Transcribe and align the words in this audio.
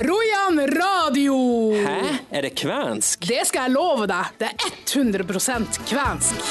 Rojan 0.00 0.60
radio! 0.80 1.36
Hæ? 1.84 1.98
Er 2.32 2.42
det 2.42 2.54
kvensk? 2.56 3.26
Det 3.28 3.46
skal 3.46 3.68
jeg 3.68 3.76
love 3.76 4.06
deg. 4.08 4.32
Det 4.40 4.48
er 4.48 4.78
100% 4.88 5.82
kvensk. 5.90 6.46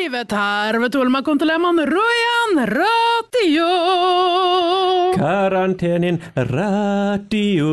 bøyvet 0.00 0.32
her 0.32 0.78
ved 0.80 0.94
kuuntelemaan 1.24 1.78
Rojan 1.86 2.60
radio! 2.72 3.66
Karantenen 5.14 6.20
radio. 6.34 7.68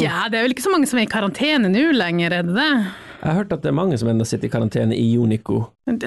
Ja, 0.00 0.28
det 0.30 0.38
er 0.38 0.46
vel 0.46 0.54
ikke 0.54 0.66
så 0.66 0.70
mange 0.70 0.86
som 0.86 1.00
er 1.00 1.08
i 1.08 1.10
karantene 1.10 1.68
nå 1.72 1.90
lenger, 1.96 2.38
er 2.38 2.46
det 2.46 2.54
det? 2.54 3.05
Jeg 3.26 3.34
har 3.34 3.40
hørt 3.40 3.54
at 3.56 3.62
det 3.64 3.72
er 3.72 3.74
mange 3.74 3.96
som 3.98 4.06
ennå 4.06 4.22
sitter 4.22 4.46
i 4.46 4.50
karantene 4.52 4.94
i 4.94 5.06
Joniko. 5.16 5.56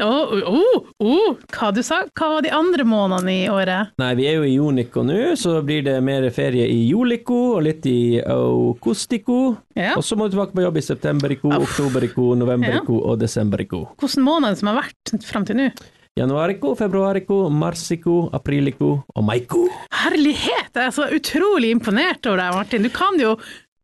Oh, 0.06 0.30
oh, 0.48 0.86
oh, 1.04 1.34
hva 1.52 1.68
du 1.76 1.82
sa? 1.84 1.98
Hva 2.16 2.30
var 2.32 2.46
de 2.46 2.54
andre 2.56 2.86
månedene 2.88 3.34
i 3.34 3.50
året? 3.52 3.92
Nei, 4.00 4.14
vi 4.16 4.30
er 4.30 4.38
jo 4.38 4.46
i 4.48 4.54
Jonico 4.54 5.04
nå, 5.04 5.18
så 5.36 5.58
blir 5.68 5.84
det 5.84 5.98
mer 6.06 6.30
ferie 6.32 6.70
i 6.72 6.80
Jolico 6.88 7.42
og 7.58 7.66
litt 7.68 7.84
i 7.92 8.22
Aukustiko. 8.24 9.42
Ja. 9.76 9.98
Og 10.00 10.08
så 10.08 10.16
må 10.16 10.30
du 10.30 10.38
tilbake 10.38 10.56
på 10.56 10.64
jobb 10.64 10.80
i 10.80 10.88
septemberiko, 10.88 11.52
oktoberiko, 11.60 12.32
novemberiko 12.40 13.04
og 13.04 13.20
desemberiko. 13.20 13.84
Hvilken 14.00 14.24
måned 14.24 14.64
som 14.64 14.72
har 14.72 14.86
vært 14.86 15.18
fram 15.28 15.50
til 15.50 15.60
nå? 15.60 15.70
Januariko, 16.16 16.72
februariko, 16.80 17.46
marsiko, 17.52 18.22
apriliko 18.36 18.96
og 19.04 19.26
maiko. 19.28 19.68
Herlighet, 20.06 20.72
jeg 20.72 20.88
er 20.88 20.96
så 20.96 21.12
utrolig 21.20 21.76
imponert 21.76 22.32
over 22.32 22.46
deg, 22.46 22.56
Martin. 22.64 22.88
Du 22.88 22.96
kan 22.96 23.20
jo 23.20 23.36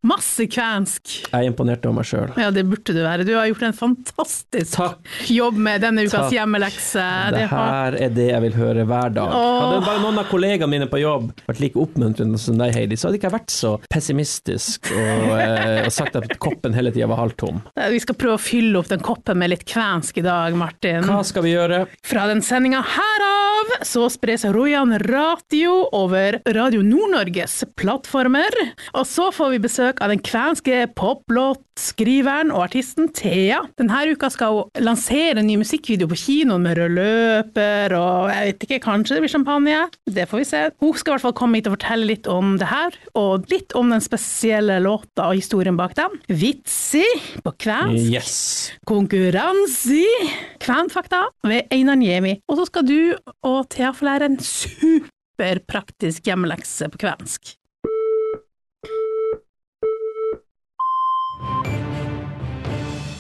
masse 0.05 0.45
kvensk. 0.52 1.14
Jeg 1.32 1.34
er 1.34 1.48
imponert 1.50 1.86
over 1.88 1.98
meg 2.00 2.08
sjøl. 2.09 2.32
Ja, 2.40 2.52
det 2.54 2.63
burde 2.70 2.94
du 2.96 3.02
være. 3.04 3.26
Du 3.27 3.34
har 3.36 3.48
gjort 3.50 3.63
en 3.68 3.73
fantastisk 3.77 4.76
Takk. 4.77 5.00
jobb 5.32 5.58
med 5.58 5.82
denne 5.86 6.05
ukas 6.05 6.27
Takk. 6.27 6.34
hjemmelekse. 6.38 7.05
Det 7.34 7.40
Det 7.40 7.50
her 7.52 7.98
er 8.08 8.10
det 8.16 8.27
jeg 8.32 8.41
vil 8.46 8.58
høre 8.60 8.86
hver 8.86 9.13
dag. 9.16 9.34
Åh. 9.34 9.60
Hadde 9.66 9.86
bare 9.86 10.02
noen 10.04 10.20
av 10.22 10.30
kollegaene 10.32 10.70
mine 10.72 10.88
på 10.91 11.02
jobb 11.02 11.32
vært 11.48 11.60
like 11.63 11.79
oppmuntrende 11.82 12.40
som 12.41 12.57
deg, 12.62 12.74
Heidi, 12.76 12.96
så 12.99 13.07
hadde 13.10 13.20
ikke 13.20 13.29
jeg 13.29 13.38
vært 13.40 13.54
så 13.55 13.74
pessimistisk 13.91 14.91
og, 14.91 15.32
eh, 15.40 15.85
og 15.85 15.91
sagt 15.94 16.16
at 16.20 16.38
koppen 16.40 16.74
hele 16.77 16.91
tida 16.96 17.07
var 17.12 17.18
halvtom. 17.24 17.62
Vi 17.91 17.99
skal 18.04 18.16
prøve 18.20 18.38
å 18.38 18.41
fylle 18.41 18.77
opp 18.79 18.88
den 18.91 19.04
koppen 19.05 19.38
med 19.41 19.49
litt 19.54 19.66
kvensk 19.66 20.18
i 20.22 20.26
dag, 20.26 20.55
Martin. 20.55 21.04
Hva 21.10 21.24
skal 21.26 21.44
vi 21.48 21.54
gjøre? 21.55 21.85
Fra 22.05 22.27
den 22.32 22.41
sendinga 22.46 22.84
herav 23.55 23.85
så 23.85 24.09
spres 24.09 24.45
Rojan 24.45 24.99
Radio 24.99 25.87
over 25.95 26.39
Radio 26.45 26.81
Nord-Norges 26.84 27.63
plattformer. 27.75 28.53
Og 28.93 29.05
så 29.07 29.29
får 29.34 29.53
vi 29.53 29.61
besøk 29.63 30.01
av 30.03 30.11
den 30.11 30.21
kvenske 30.23 30.85
poplåtskriveren 30.98 32.51
og 32.53 32.65
artisten 32.67 33.09
Thea. 33.15 33.61
Denne 33.79 34.01
uka 34.11 34.29
skal 34.33 34.55
hun 34.55 34.83
lansere 34.85 35.39
en 35.39 35.48
ny 35.48 35.57
musikkvideo 35.61 36.09
på 36.11 36.20
kinoen 36.20 36.65
med 36.65 36.79
rød 36.79 36.95
løper 36.95 37.95
og 37.98 38.31
jeg 38.31 38.49
vet 38.49 38.65
ikke, 38.67 38.81
kanskje 38.85 39.17
det 39.17 39.26
blir 39.26 39.33
champagne? 39.33 39.79
Det 40.05 40.27
får 40.29 40.41
vi 40.41 40.48
se. 40.49 40.63
Hun 40.83 40.95
skal 40.98 41.13
i 41.13 41.15
hvert 41.15 41.26
fall 41.27 41.37
komme 41.37 41.59
hit 41.59 41.70
og 41.70 41.77
fortelle 41.77 42.09
litt 42.09 42.29
om 42.31 42.55
det 42.61 42.70
her, 42.70 42.95
og 43.17 43.48
litt 43.51 43.76
om 43.77 43.91
den 43.93 44.03
spesielle 44.03 44.79
låta 44.83 45.29
og 45.29 45.39
historien 45.39 45.77
bak 45.79 45.95
den. 45.98 46.20
Vitsi 46.27 47.05
på 47.45 47.55
kvensk. 47.65 48.11
Yes. 48.11 48.35
Konkurranse! 48.87 50.03
Kvenfakta 50.65 51.26
ved 51.45 51.70
Einar 51.73 51.99
Niemi. 51.99 52.37
Og 52.49 52.59
så 52.59 52.67
skal 52.70 52.87
du 52.87 52.98
og 53.46 53.70
Thea 53.74 53.93
får 53.93 54.10
lære 54.10 54.32
en 54.32 54.40
superpraktisk 54.41 56.26
hjemmelekse 56.26 56.90
på 56.91 57.05
kvensk. 57.05 57.55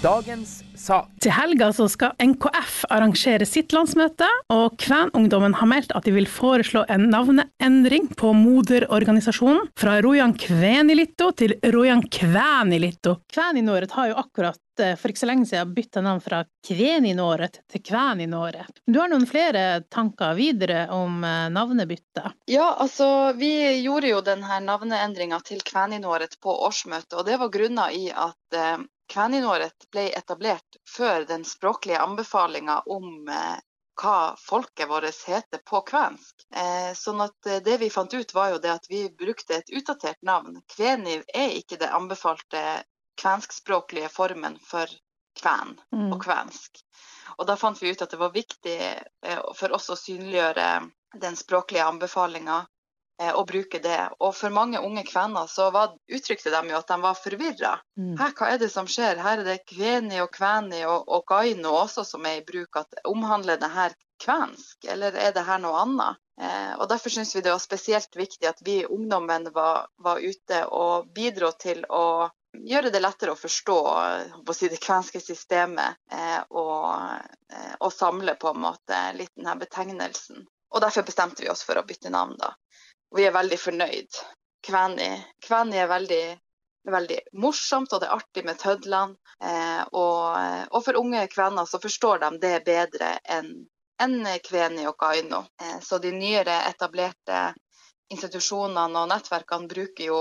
Dagens 0.05 0.59
sak. 0.77 1.07
Til 1.23 1.33
helga 1.33 1.71
så 1.73 1.87
skal 1.89 2.13
NKF 2.21 2.83
arrangere 2.93 3.45
sitt 3.49 3.73
landsmøte, 3.73 4.27
og 4.53 4.75
Kvenungdommen 4.77 5.55
har 5.57 5.69
meldt 5.71 5.95
at 5.97 6.05
de 6.05 6.13
vil 6.13 6.27
foreslå 6.29 6.83
en 6.93 7.07
navneendring 7.09 8.11
på 8.19 8.35
moderorganisasjonen 8.37 9.71
fra 9.79 9.97
Rojan 10.05 10.35
Kvenilitto 10.37 11.31
til 11.39 11.55
Rojan 11.73 12.05
Kvenilitto. 12.05 13.15
Kvæninåret 13.33 13.97
har 13.97 14.11
jo 14.11 14.19
akkurat 14.21 14.61
for 14.99 15.11
ikke 15.11 15.21
så 15.21 15.29
lenge 15.29 15.47
siden 15.49 15.73
bytta 15.75 16.01
navn 16.05 16.21
fra 16.23 16.43
Kveninåret 16.67 17.61
til 17.71 17.83
Kvæninåret. 17.85 18.81
Du 18.85 18.99
har 18.99 19.11
noen 19.11 19.27
flere 19.29 19.83
tanker 19.89 20.33
videre 20.37 20.87
om 20.93 21.23
eh, 21.23 21.47
navnebyttet? 21.53 22.35
Ja, 22.51 22.71
altså 22.79 23.33
vi 23.37 23.51
gjorde 23.81 24.11
jo 24.11 24.23
denne 24.25 24.59
navneendringa 24.65 25.39
til 25.45 25.61
Kveninåret 25.65 26.39
på 26.41 26.55
årsmøtet, 26.67 27.13
og 27.19 27.25
det 27.29 27.39
var 27.41 27.53
grunna 27.53 27.91
i 27.93 28.09
at 28.11 28.57
eh, 28.57 28.83
Kvæninåret 29.11 29.87
ble 29.93 30.09
etablert 30.17 30.79
før 30.89 31.27
den 31.29 31.45
språklige 31.45 32.01
anbefalinga 32.01 32.81
om 32.89 33.29
eh, 33.29 33.57
hva 34.01 34.35
folket 34.39 34.89
vårt 34.89 35.27
heter 35.27 35.61
på 35.65 35.81
kvensk. 35.87 36.45
Eh, 36.55 36.91
sånn 36.97 37.21
at 37.23 37.49
eh, 37.49 37.61
det 37.63 37.77
vi 37.83 37.89
fant 37.93 38.13
ut 38.13 38.33
var 38.33 38.55
jo 38.55 38.59
det 38.63 38.73
at 38.73 38.89
vi 38.89 39.05
brukte 39.09 39.59
et 39.59 39.71
utdatert 39.71 40.21
navn. 40.21 40.59
Kveni 40.75 41.21
er 41.33 41.55
ikke 41.59 41.79
det 41.81 41.93
anbefalte 41.95 42.65
kvenskspråklige 43.21 44.09
formen 44.11 44.59
for 44.63 44.91
kven 45.39 45.75
og 46.13 46.21
kvensk. 46.23 46.79
Og 47.37 47.47
da 47.47 47.57
fant 47.59 47.81
vi 47.81 47.91
ut 47.91 48.01
at 48.01 48.11
det 48.11 48.19
var 48.21 48.31
viktig 48.35 48.77
eh, 48.85 49.41
for 49.57 49.75
oss 49.75 49.89
å 49.91 49.99
synliggjøre 49.99 50.69
den 51.19 51.35
språklige 51.35 51.85
anbefalinga 51.85 52.61
eh, 53.21 53.31
og 53.33 53.47
bruke 53.49 53.81
det. 53.83 53.99
Og 54.19 54.35
for 54.37 54.53
mange 54.55 54.79
unge 54.79 55.03
kvener 55.07 55.49
så 55.51 55.69
var, 55.75 55.95
uttrykte 56.07 56.53
de 56.53 56.61
jo 56.71 56.79
at 56.79 56.91
de 56.91 56.99
var 57.03 57.19
forvirra. 57.19 57.73
Mm. 57.99 58.13
Hæ, 58.19 58.29
hva 58.39 58.51
er 58.53 58.61
det 58.61 58.71
som 58.71 58.87
skjer? 58.87 59.19
Her 59.23 59.43
er 59.43 59.49
det 59.49 59.65
kveni 59.67 60.21
og 60.23 60.31
kveni 60.35 60.85
og, 60.87 61.09
og 61.09 61.25
gaino 61.27 61.75
også 61.81 62.05
som 62.07 62.27
er 62.29 62.39
i 62.39 62.45
bruk. 62.47 62.79
At 62.79 63.03
omhandler 63.11 63.59
det 63.59 63.73
her 63.75 63.97
kvensk, 64.23 64.85
eller 64.87 65.17
er 65.19 65.35
det 65.35 65.43
her 65.43 65.59
noe 65.59 65.81
annet? 65.81 66.21
Eh, 66.39 66.73
og 66.79 66.87
Derfor 66.91 67.11
syns 67.11 67.35
vi 67.35 67.43
det 67.43 67.51
var 67.51 67.63
spesielt 67.63 68.15
viktig 68.15 68.47
at 68.47 68.63
vi 68.63 68.83
ungdommen 68.85 69.51
var, 69.55 69.89
var 70.03 70.23
ute 70.23 70.63
og 70.71 71.11
bidro 71.15 71.51
til 71.59 71.83
å 71.91 72.29
gjøre 72.63 72.91
det 72.93 73.01
lettere 73.01 73.33
å 73.33 73.39
forstå 73.39 73.77
eh, 74.01 74.35
å 74.39 74.55
si, 74.55 74.69
det 74.71 74.81
kvenske 74.83 75.21
systemet 75.21 75.99
eh, 76.11 76.41
og, 76.49 76.87
eh, 77.51 77.73
og 77.79 77.93
samle 77.93 78.37
på 78.39 78.51
en 78.51 78.63
måte 78.63 79.01
litt 79.17 79.33
denne 79.35 79.57
betegnelsen. 79.61 80.45
Og 80.75 80.81
Derfor 80.83 81.05
bestemte 81.07 81.43
vi 81.43 81.51
oss 81.51 81.63
for 81.63 81.79
å 81.79 81.85
bytte 81.87 82.11
navn. 82.13 82.35
da. 82.39 82.53
Vi 83.15 83.25
er 83.25 83.35
veldig 83.35 83.59
fornøyd. 83.59 84.23
Kveni, 84.65 85.11
Kveni 85.45 85.77
er 85.79 85.87
veldig, 85.87 86.23
veldig 86.91 87.19
morsomt, 87.39 87.93
og 87.93 88.01
det 88.01 88.09
er 88.09 88.17
artig 88.17 88.43
med 88.47 88.59
tødlene. 88.59 89.15
Eh, 89.43 89.83
og, 89.91 90.71
og 90.71 90.81
for 90.83 90.99
unge 90.99 91.27
kvener 91.31 91.69
så 91.69 91.79
forstår 91.83 92.23
de 92.23 92.33
det 92.43 92.57
bedre 92.67 93.17
enn 93.37 93.55
enn 94.01 94.25
kveni 94.43 94.87
og 94.89 94.97
kaino. 94.99 95.45
Eh, 95.61 95.79
så 95.79 95.99
de 96.03 96.11
nyere 96.11 96.63
etablerte 96.69 97.53
institusjonene 98.11 99.01
og 99.01 99.09
nettverkene 99.11 99.71
bruker 99.71 100.09
jo 100.09 100.19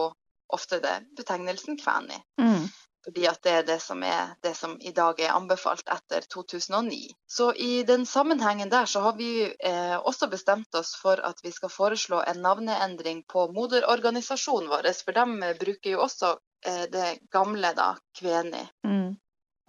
ofte 0.55 0.81
det 0.85 0.95
betegnelsen 1.19 1.77
kveni. 1.81 2.17
Mm. 2.41 2.65
Fordi 3.05 3.27
at 3.29 3.43
det 3.45 3.53
er 3.53 3.65
det 3.69 3.77
som, 3.85 4.01
er 4.03 4.31
det 4.43 4.55
som 4.57 4.79
i 4.81 4.91
dag 4.97 5.19
er 5.21 5.35
anbefalt 5.37 5.85
etter 5.93 6.25
2009. 6.33 7.03
Så 7.29 7.51
i 7.61 7.83
den 7.85 8.07
sammenhengen 8.09 8.71
der 8.73 8.87
så 8.89 9.03
har 9.05 9.13
vi 9.19 9.29
eh, 9.45 9.97
også 9.99 10.31
bestemt 10.33 10.73
oss 10.81 10.95
for 10.97 11.21
at 11.21 11.43
vi 11.45 11.53
skal 11.53 11.69
foreslå 11.75 12.23
en 12.25 12.41
navneendring 12.47 13.21
på 13.29 13.45
moderorganisasjonen 13.53 14.71
vår. 14.73 14.89
For 15.05 15.13
de 15.21 15.27
eh, 15.51 15.53
bruker 15.61 15.91
jo 15.99 16.01
også 16.07 16.33
eh, 16.65 16.87
det 16.97 17.11
gamle 17.35 17.75
da, 17.77 17.91
kveni. 18.17 18.65
Mm. 18.89 19.13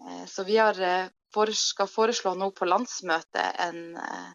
Eh, 0.08 0.24
Så 0.32 0.48
vi 0.48 0.56
har, 0.58 0.80
eh, 0.80 1.12
fore- 1.36 1.60
skal 1.60 1.92
foreslå 1.92 2.38
nå 2.40 2.52
på 2.56 2.66
landsmøtet 2.72 3.60
en, 3.68 3.98
eh, 3.98 4.32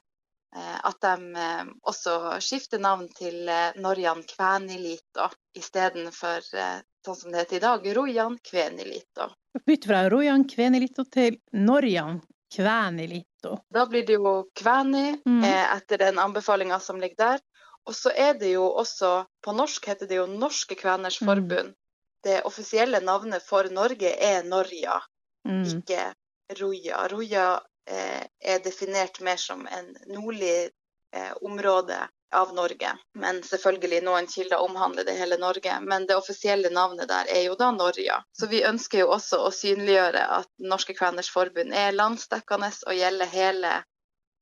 at 0.58 0.96
de 1.00 1.34
eh, 1.38 1.64
også 1.86 2.40
skifter 2.42 2.78
navn 2.82 3.08
til 3.14 3.48
eh, 3.48 3.72
Norjan 3.76 4.22
Kvænilito 4.26 5.28
istedenfor 5.56 6.42
eh, 6.58 6.80
sånn 7.06 7.16
som 7.16 7.30
det 7.32 7.44
heter 7.44 7.56
i 7.56 7.62
dag, 7.64 7.86
Rojan 7.96 8.38
Kvænilito. 8.44 9.30
Bytt 9.66 9.86
fra 9.86 10.02
Rojan 10.10 10.44
Kvenilitto 10.50 11.04
til 11.10 11.38
Norjan 11.52 12.20
Kvænilitto. 12.54 13.56
Da 13.72 13.86
blir 13.86 14.06
det 14.06 14.18
jo 14.18 14.34
Kvæni 14.58 15.20
Mm. 15.26 15.44
eh, 15.44 15.76
etter 15.76 15.98
den 15.98 16.18
anbefalinga 16.18 16.80
som 16.80 17.00
ligger 17.00 17.16
der. 17.16 17.38
Og 17.86 17.94
så 17.94 18.10
er 18.14 18.34
det 18.38 18.52
jo 18.52 18.66
også, 18.76 19.24
på 19.42 19.52
norsk 19.56 19.86
heter 19.86 20.06
det 20.06 20.16
jo 20.18 20.26
Norske 20.26 20.74
Kveners 20.76 21.20
Mm. 21.22 21.26
Forbund. 21.26 21.74
Det 22.22 22.42
offisielle 22.44 23.00
navnet 23.00 23.42
for 23.42 23.64
Norge 23.70 24.10
er 24.18 24.42
Norja, 24.44 25.00
Mm. 25.48 25.62
ikke 25.64 26.12
Roja. 26.60 27.06
Roja 27.08 27.54
eh, 27.54 27.60
er 27.90 28.62
definert 28.64 29.20
mer 29.20 29.36
som 29.40 29.66
en 29.66 29.92
nordlig 30.06 30.70
eh, 31.14 31.32
område 31.40 31.98
av 32.34 32.54
Norge. 32.54 32.92
Men 33.14 33.42
selvfølgelig 33.42 34.02
noen 34.06 34.26
kilder 34.30 34.62
omhandler 34.62 35.04
det 35.04 35.16
hele 35.18 35.38
Norge. 35.40 35.80
Men 35.82 36.06
det 36.06 36.16
offisielle 36.16 36.70
navnet 36.70 37.08
der 37.10 37.30
er 37.30 37.42
jo 37.48 37.56
da 37.58 37.70
Norja. 37.74 38.20
Så 38.32 38.46
vi 38.50 38.62
ønsker 38.66 39.02
jo 39.02 39.10
også 39.14 39.42
å 39.46 39.54
synliggjøre 39.54 40.26
at 40.38 40.50
Norske 40.62 40.94
Kveners 40.98 41.30
Forbund 41.32 41.74
er 41.74 41.96
landsdekkende 41.96 42.70
og 42.86 42.98
gjelder 42.98 43.32
hele, 43.32 43.72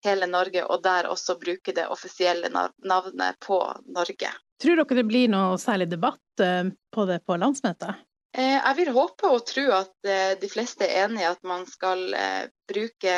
hele 0.05 0.29
Norge, 0.29 0.67
og 0.67 0.83
der 0.85 1.09
også 1.09 1.39
bruker 1.41 1.77
det 1.77 1.89
offisielle 1.89 2.53
navnet 2.53 3.41
på 3.45 3.63
Norge. 3.87 4.35
Tror 4.59 4.81
dere 4.81 4.99
det 4.99 5.07
blir 5.07 5.31
noe 5.31 5.57
særlig 5.63 5.89
debatt 5.91 6.43
eh, 6.43 6.67
på 6.95 7.09
det 7.09 7.23
på 7.25 7.39
landsmøtet? 7.41 8.05
Eh, 8.37 8.59
jeg 8.61 8.77
vil 8.77 8.91
håpe 8.93 9.29
og 9.33 9.45
tro 9.49 9.65
at 9.73 10.07
eh, 10.07 10.35
de 10.41 10.49
fleste 10.53 10.85
er 10.85 11.07
enig 11.07 11.23
i 11.23 11.29
at 11.31 11.41
man 11.49 11.65
skal 11.67 12.03
eh, 12.15 12.51
bruke 12.69 13.15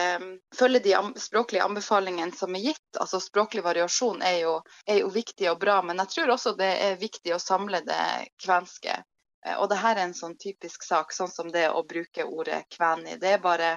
Følge 0.55 0.81
de 0.85 0.95
språklige 1.19 1.65
anbefalingene 1.67 2.37
som 2.37 2.55
er 2.55 2.69
gitt. 2.71 2.99
Altså 3.01 3.19
Språklig 3.23 3.65
variasjon 3.67 4.23
er 4.23 4.37
jo, 4.45 4.55
er 4.87 5.03
jo 5.03 5.11
viktig 5.11 5.51
og 5.51 5.59
bra, 5.63 5.81
men 5.83 5.99
jeg 6.05 6.15
tror 6.15 6.35
også 6.37 6.55
det 6.59 6.71
er 6.87 7.01
viktig 7.01 7.35
å 7.35 7.43
samle 7.43 7.83
det 7.87 8.05
kvenske. 8.45 9.01
Og 9.57 9.71
det 9.73 9.79
her 9.81 9.97
er 9.97 10.05
en 10.05 10.15
sånn 10.15 10.37
typisk 10.37 10.85
sak, 10.85 11.15
sånn 11.17 11.31
som 11.33 11.49
det 11.51 11.71
å 11.73 11.81
bruke 11.89 12.27
ordet 12.29 12.67
kveni. 12.75 13.17
Det 13.17 13.31
er 13.35 13.41
bare 13.41 13.71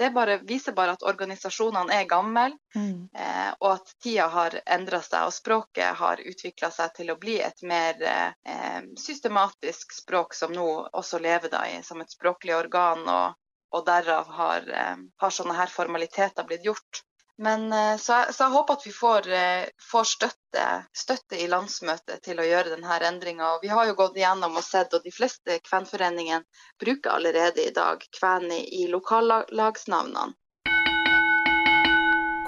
det 0.00 0.10
bare, 0.10 0.38
viser 0.48 0.72
bare 0.72 0.94
at 0.96 1.02
organisasjonene 1.04 1.92
er 1.92 2.06
gamle, 2.08 2.46
mm. 2.72 3.10
eh, 3.12 3.50
og 3.58 3.66
at 3.74 3.90
tida 4.00 4.30
har 4.32 4.54
endra 4.64 5.02
seg. 5.04 5.26
Og 5.28 5.34
språket 5.36 5.98
har 5.98 6.22
utvikla 6.24 6.70
seg 6.72 6.94
til 6.96 7.12
å 7.12 7.18
bli 7.20 7.34
et 7.44 7.60
mer 7.68 8.00
eh, 8.08 8.80
systematisk 8.96 9.92
språk 9.98 10.32
som 10.38 10.56
nå 10.56 10.66
også 11.02 11.20
lever 11.20 11.52
da, 11.52 11.66
som 11.84 12.00
et 12.00 12.16
språklig 12.16 12.56
organ, 12.56 13.04
og, 13.04 13.36
og 13.76 13.84
derav 13.90 14.32
har, 14.38 14.72
eh, 14.72 15.04
har 15.20 15.36
sånne 15.36 15.58
her 15.60 15.74
formaliteter 15.74 16.48
blitt 16.48 16.64
gjort. 16.64 17.04
Men 17.40 17.72
eh, 17.72 17.96
så 17.96 18.18
jeg, 18.18 18.34
så 18.36 18.44
jeg, 18.44 18.52
håper 18.52 18.76
at 18.76 18.82
vi 18.84 18.90
får, 18.92 19.28
eh, 19.32 19.68
får 19.90 20.08
støtte, 20.10 20.64
støtte, 20.92 21.38
i 21.40 21.46
landsmøtet 21.48 22.20
til 22.26 22.40
å 22.40 22.44
gjøre 22.44 22.74
denne 22.74 22.98
endringa. 23.08 23.54
Vi 23.62 23.70
har 23.72 23.88
jo 23.88 23.96
gått 23.96 24.18
igjennom 24.20 24.58
og 24.60 24.66
sett, 24.66 24.92
og 24.92 25.06
de 25.06 25.12
fleste 25.14 25.56
kvenforeningene 25.64 26.44
bruker 26.80 27.14
allerede 27.14 27.64
i 27.64 27.72
dag 27.72 28.04
kven 28.18 28.50
i 28.52 28.84
lokallagsnavnene. 28.92 30.34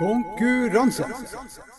Konkurranse. 0.02 1.06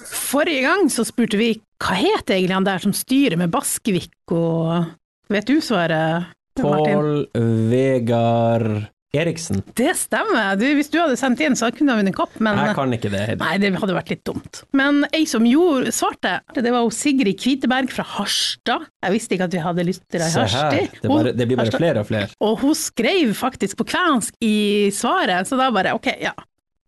Forrige 0.10 0.66
gang 0.66 0.90
så 0.90 1.06
spurte 1.06 1.38
vi 1.38 1.52
hva 1.84 1.98
het 2.00 2.32
egentlig 2.32 2.56
han 2.56 2.66
der 2.66 2.82
som 2.82 2.96
styrer 2.98 3.38
med 3.38 3.54
Baskevik, 3.54 4.16
og 4.34 4.90
vet 5.30 5.50
du 5.50 5.60
svaret? 5.62 6.34
Pål 6.58 7.28
Vegard 7.70 8.93
Eriksen. 9.14 9.62
Det 9.78 9.92
stemmer. 9.94 10.56
Du, 10.58 10.66
hvis 10.74 10.90
du 10.90 10.98
hadde 10.98 11.18
sendt 11.20 11.42
inn, 11.46 11.54
så 11.58 11.68
kunne 11.74 11.94
du 11.94 12.02
vunnet 12.02 12.16
kopp, 12.18 12.34
men 12.42 12.58
Jeg 12.58 12.74
kan 12.78 12.96
ikke 12.96 13.12
det. 13.14 13.26
Nei, 13.38 13.52
det 13.62 13.70
hadde 13.78 13.94
vært 13.94 14.10
litt 14.10 14.24
dumt. 14.26 14.64
Men 14.74 15.04
ei 15.14 15.28
som 15.30 15.46
gjorde, 15.46 15.94
svarte, 15.94 16.40
det 16.58 16.72
var 16.74 16.88
Sigrid 16.94 17.38
Kviteberg 17.38 17.94
fra 17.94 18.06
Harstad. 18.16 18.88
Jeg 19.06 19.14
visste 19.14 19.38
ikke 19.38 19.50
at 19.52 19.54
vi 19.54 19.62
hadde 19.62 19.86
lyttere 19.86 20.30
i 20.32 20.34
Harstad. 20.34 20.98
Det, 21.04 21.36
det, 21.38 21.46
blir 21.46 21.60
bare 21.60 21.68
Harstad. 21.68 21.84
flere 21.84 22.02
og 22.02 22.10
flere. 22.10 22.32
Og 22.42 22.58
hun 22.64 22.74
skrev 22.80 23.36
faktisk 23.38 23.78
på 23.84 23.86
kvensk 23.94 24.34
i 24.42 24.90
svaret, 24.96 25.46
så 25.46 25.62
da 25.62 25.70
bare 25.76 25.94
ok, 26.00 26.10
ja. 26.24 26.34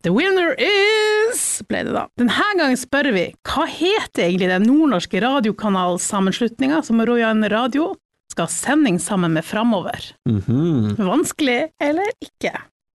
The 0.06 0.14
winner 0.14 0.54
is 0.62 1.62
ble 1.70 1.84
det 1.88 1.94
da. 1.96 2.04
Denne 2.18 2.50
gangen 2.58 2.78
spør 2.78 3.10
vi 3.14 3.28
hva 3.46 3.66
heter 3.70 4.28
egentlig 4.28 4.50
den 4.52 4.66
nordnorske 4.70 5.22
radiokanalsammenslutninga 5.22 6.82
som 6.86 7.02
Royan 7.06 7.42
Radio 7.54 7.96
skal 8.32 8.48
ha 8.48 8.52
sending 8.52 9.00
sammen 9.00 9.34
med 9.34 9.46
Framover. 9.46 10.00
Mm 10.30 10.42
-hmm. 10.42 11.06
Vanskelig 11.06 11.68
eller 11.80 12.10
ikke? 12.22 12.54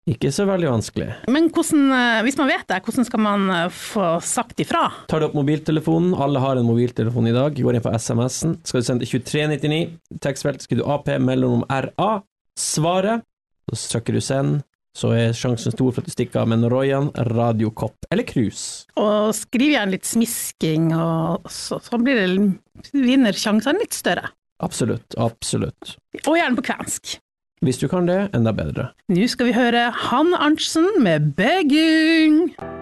Ikke 0.08 0.32
så 0.32 0.46
veldig 0.48 0.70
vanskelig. 0.70 1.08
Men 1.28 1.50
hvordan, 1.52 1.90
eh, 1.92 2.22
hvis 2.24 2.38
man 2.38 2.48
vet 2.48 2.66
det, 2.68 2.80
hvordan 2.82 3.04
skal 3.04 3.20
man 3.20 3.50
eh, 3.50 3.68
få 3.68 4.06
sagt 4.20 4.60
ifra? 4.60 4.88
Tar 5.08 5.20
du 5.20 5.26
opp 5.28 5.36
mobiltelefonen, 5.36 6.14
alle 6.14 6.40
har 6.42 6.56
en 6.56 6.66
mobiltelefon 6.66 7.28
i 7.28 7.34
dag, 7.36 7.54
går 7.54 7.76
inn 7.76 7.84
på 7.84 7.92
SMS-en, 7.92 8.56
skal 8.64 8.80
du 8.80 8.88
sende 8.88 9.06
2399, 9.06 9.98
tekstfelt 10.24 10.64
skriver 10.64 10.82
du 10.82 10.90
AP 10.90 11.12
mellom 11.20 11.62
RA, 11.68 12.22
svaret, 12.58 13.22
så 13.70 13.92
trykker 13.92 14.18
du 14.18 14.24
send, 14.24 14.62
så 14.96 15.12
er 15.14 15.36
sjansen 15.36 15.76
stor 15.76 15.92
for 15.92 16.02
at 16.02 16.08
du 16.08 16.14
stikker 16.16 16.42
av 16.42 16.48
med 16.50 16.64
en 16.64 16.72
Royan, 16.72 17.12
radiokopp 17.30 18.08
eller 18.10 18.26
krus. 18.26 18.88
Og 18.98 19.30
skriv 19.36 19.76
gjerne 19.76 19.94
litt 19.94 20.08
smisking, 20.08 20.90
og 20.96 21.46
så, 21.52 21.78
så 21.84 22.00
blir 22.02 22.18
det, 22.18 22.90
vinner 22.96 23.36
sjansene 23.36 23.84
litt 23.84 23.94
større. 23.94 24.32
Absolutt, 24.60 25.16
absolutt. 25.16 25.96
Og 26.26 26.36
gjerne 26.36 26.58
på 26.58 26.66
kvensk. 26.70 27.16
Hvis 27.60 27.80
du 27.80 27.88
kan 27.92 28.08
det, 28.08 28.30
enda 28.36 28.52
bedre. 28.56 28.90
Nå 29.12 29.26
skal 29.28 29.50
vi 29.50 29.56
høre 29.56 29.90
Han 30.08 30.32
Arntzen 30.34 30.88
med 31.04 31.34
'Begging'. 31.36 32.79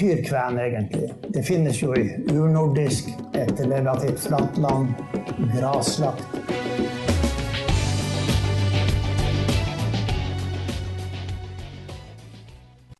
Betyr 0.00 0.24
kven 0.24 0.58
egentlig? 0.58 1.12
Det 1.28 1.42
finnes 1.42 1.82
jo 1.82 1.94
i 1.94 2.06
urnordisk, 2.32 3.08
et 3.34 3.60
relativt 3.60 4.20
flatt 4.20 4.56
land, 4.58 4.94
graslagt. 5.52 6.29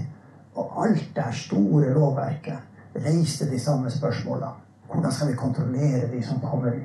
Og 0.54 0.84
alt 0.84 1.16
det 1.16 1.34
store 1.34 1.94
lovverket 1.94 2.58
reiste 2.94 3.48
de 3.50 3.58
samme 3.60 3.90
spørsmålene. 3.90 4.52
Hvordan 4.88 5.12
skal 5.12 5.28
vi 5.28 5.38
kontrollere 5.38 6.10
de 6.12 6.22
som 6.22 6.40
kommer? 6.40 6.76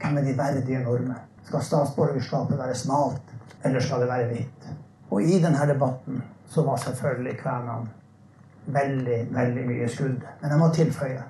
Hvem 0.00 0.18
er 0.18 0.26
de 0.26 0.36
verdige 0.38 0.82
nordmenn? 0.84 1.24
Skal 1.44 1.62
statsborgerskapet 1.64 2.58
være 2.58 2.74
smalt, 2.74 3.32
eller 3.64 3.80
skal 3.80 4.00
det 4.00 4.08
være 4.08 4.28
hvitt? 4.28 4.68
Og 5.10 5.22
i 5.22 5.40
denne 5.42 5.68
debatten 5.68 6.22
så 6.46 6.62
var 6.62 6.76
selvfølgelig 6.76 7.38
kvenene 7.38 7.88
veldig, 8.66 9.18
veldig 9.32 9.66
mye 9.66 9.88
skudd. 9.88 10.22
Men 10.42 10.50
jeg 10.50 10.58
må 10.60 10.68
tilføye 10.74 11.24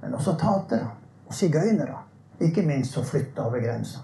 men 0.00 0.14
også 0.14 0.36
tatere 0.40 0.86
og 1.28 1.34
sigøynere. 1.34 1.98
Ikke 2.40 2.62
minst 2.64 2.94
som 2.96 3.04
flytta 3.04 3.42
over 3.42 3.60
grensa. 3.60 4.00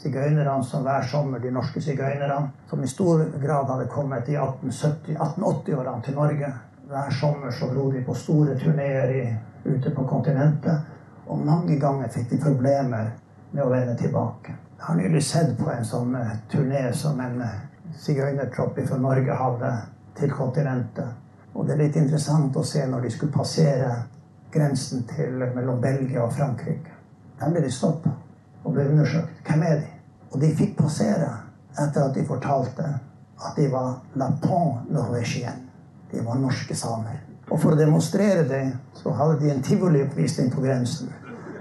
Sigøynerne 0.00 0.64
som 0.64 0.84
hver 0.84 1.04
sommer, 1.08 1.38
de 1.38 1.50
norske 1.52 1.80
sigøynerne, 1.80 2.50
som 2.70 2.82
i 2.82 2.88
stor 2.88 3.24
grad 3.42 3.68
hadde 3.70 3.88
kommet 3.92 4.28
i 4.28 4.36
1880-årene 4.36 6.02
til 6.04 6.14
Norge. 6.14 6.52
Hver 6.86 7.10
sommer 7.10 7.50
så 7.50 7.66
dro 7.66 7.90
de 7.90 8.00
på 8.04 8.14
store 8.14 8.58
turneer 8.58 9.38
ute 9.64 9.90
på 9.90 10.04
kontinentet. 10.06 10.84
Og 11.26 11.40
mange 11.42 11.80
ganger 11.82 12.12
fikk 12.14 12.28
de 12.30 12.38
problemer 12.44 13.08
med 13.50 13.62
å 13.64 13.72
vende 13.72 13.96
tilbake. 13.98 14.54
Jeg 14.76 14.84
har 14.84 15.00
nylig 15.00 15.22
sett 15.26 15.56
på 15.58 15.66
en 15.72 15.88
sånn 15.88 16.14
uh, 16.14 16.36
turné 16.52 16.84
som 16.94 17.18
en 17.20 17.42
uh, 17.42 17.56
sigøynertropp 17.98 18.78
fra 18.86 19.00
Norge 19.02 19.40
hadde 19.40 19.72
til 20.20 20.30
kontinentet. 20.30 21.10
Og 21.58 21.66
det 21.66 21.74
er 21.74 21.82
litt 21.82 21.98
interessant 21.98 22.54
å 22.54 22.62
se 22.62 22.86
når 22.86 23.08
de 23.08 23.12
skulle 23.16 23.34
passere 23.34 23.90
grensen 24.54 25.02
til, 25.10 25.42
mellom 25.58 25.82
Belgia 25.82 26.22
og 26.22 26.38
Frankrike. 26.38 26.94
Der 27.40 27.50
ble 27.50 27.66
de 27.66 27.74
stoppa 27.74 28.14
og 28.62 28.78
ble 28.78 28.86
undersøkt. 28.92 29.42
Hvem 29.42 29.66
er 29.66 29.80
de? 29.82 29.94
Og 30.30 30.38
de 30.38 30.54
fikk 30.54 30.78
passere 30.78 31.34
etter 31.74 32.06
at 32.06 32.14
de 32.14 32.30
fortalte 32.30 32.92
at 33.42 33.58
de 33.58 33.72
var 33.74 33.96
lapon 34.14 34.84
norvégien. 34.86 35.65
De 36.10 36.22
var 36.24 36.38
norske 36.40 36.74
samer. 36.76 37.22
Og 37.50 37.60
for 37.62 37.74
å 37.74 37.78
demonstrere 37.78 38.42
det, 38.48 38.64
så 38.94 39.12
hadde 39.14 39.38
de 39.40 39.52
en 39.52 39.62
tivolioppvisning 39.62 40.50
på 40.50 40.64
grensen. 40.64 41.12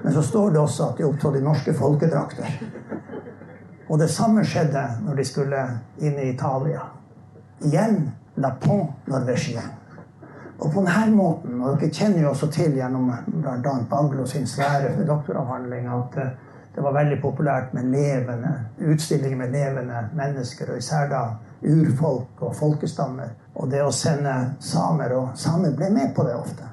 Men 0.03 0.13
så 0.13 0.23
står 0.23 0.51
det 0.51 0.59
også 0.59 0.89
at 0.89 0.97
de 0.97 1.05
opptrådte 1.07 1.41
i 1.41 1.45
norske 1.45 1.73
folkedrakter. 1.73 2.59
Og 3.89 3.99
det 4.01 4.09
samme 4.09 4.43
skjedde 4.45 4.83
når 5.05 5.19
de 5.19 5.25
skulle 5.25 5.63
inn 6.01 6.17
i 6.19 6.29
Italia. 6.33 6.87
Igjen 7.65 7.99
la 8.41 8.51
pont 8.61 9.07
norvegien. 9.09 9.73
Og 10.55 10.71
på 10.71 10.81
denne 10.85 11.11
måten, 11.11 11.59
og 11.61 11.75
dere 11.81 11.91
kjenner 11.93 12.23
jo 12.23 12.31
også 12.31 12.47
til 12.53 12.77
gjennom 12.79 13.09
bl.a. 13.27 13.73
Baglo 13.89 14.25
sin 14.29 14.47
svære 14.47 14.93
doktoravhandling 15.07 15.89
at 15.91 16.19
eh, 16.21 16.31
det 16.75 16.81
var 16.81 16.93
veldig 16.93 17.21
populært 17.21 17.73
med 17.73 17.85
levende 17.91 18.51
utstillinger 18.77 19.37
med 19.37 19.51
levende 19.55 20.01
mennesker, 20.13 20.73
og 20.73 20.77
især 20.77 21.07
da 21.09 21.21
urfolk 21.63 22.41
og 22.43 22.55
folkestammer. 22.55 23.29
Og 23.55 23.69
det 23.71 23.79
å 23.83 23.91
sende 23.95 24.33
samer 24.59 25.13
Og 25.15 25.37
samer 25.39 25.71
ble 25.71 25.87
med 25.89 26.11
på 26.15 26.25
det 26.27 26.35
ofte, 26.35 26.67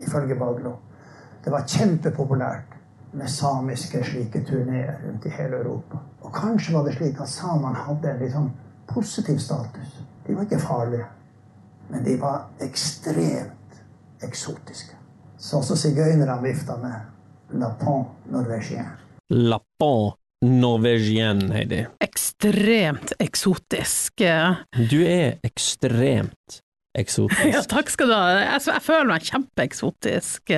ifølge 0.00 0.38
Baglo. 0.40 0.72
Det 1.44 1.52
var 1.52 1.66
kjempepopulært 1.68 2.78
med 3.12 3.28
samiske 3.28 4.00
slike 4.04 4.40
turneer 4.48 4.96
rundt 5.04 5.26
i 5.26 5.34
hele 5.36 5.60
Europa. 5.60 6.00
Og 6.22 6.32
kanskje 6.32 6.74
var 6.74 6.86
det 6.88 6.96
slik 6.96 7.20
at 7.20 7.28
samene 7.28 7.84
hadde 7.84 8.08
en 8.08 8.24
litt 8.24 8.32
sånn 8.32 8.48
positiv 8.88 9.38
status. 9.38 9.98
De 10.24 10.34
var 10.34 10.48
ikke 10.48 10.62
farlige, 10.64 11.10
men 11.90 12.04
de 12.04 12.16
var 12.16 12.48
ekstremt 12.64 14.24
eksotiske. 14.24 14.96
Så 15.36 15.58
også 15.60 15.76
sigøynerne 15.76 16.40
vifta 16.42 16.78
med 16.80 17.58
La 17.60 17.68
pont 17.76 18.08
norvégien. 18.32 19.01
Lapon 19.32 20.12
norvégien, 20.42 21.44
Heidi. 21.54 21.84
Ekstremt 22.02 23.14
eksotisk. 23.22 24.24
Du 24.90 24.98
er 25.06 25.38
ekstremt 25.46 26.62
eksotisk. 26.98 27.44
Ja, 27.54 27.62
takk 27.64 27.90
skal 27.92 28.10
du 28.10 28.16
ha. 28.16 28.26
Jeg, 28.42 28.64
jeg 28.68 28.84
føler 28.84 29.08
meg 29.14 29.28
kjempeeksotisk. 29.28 30.52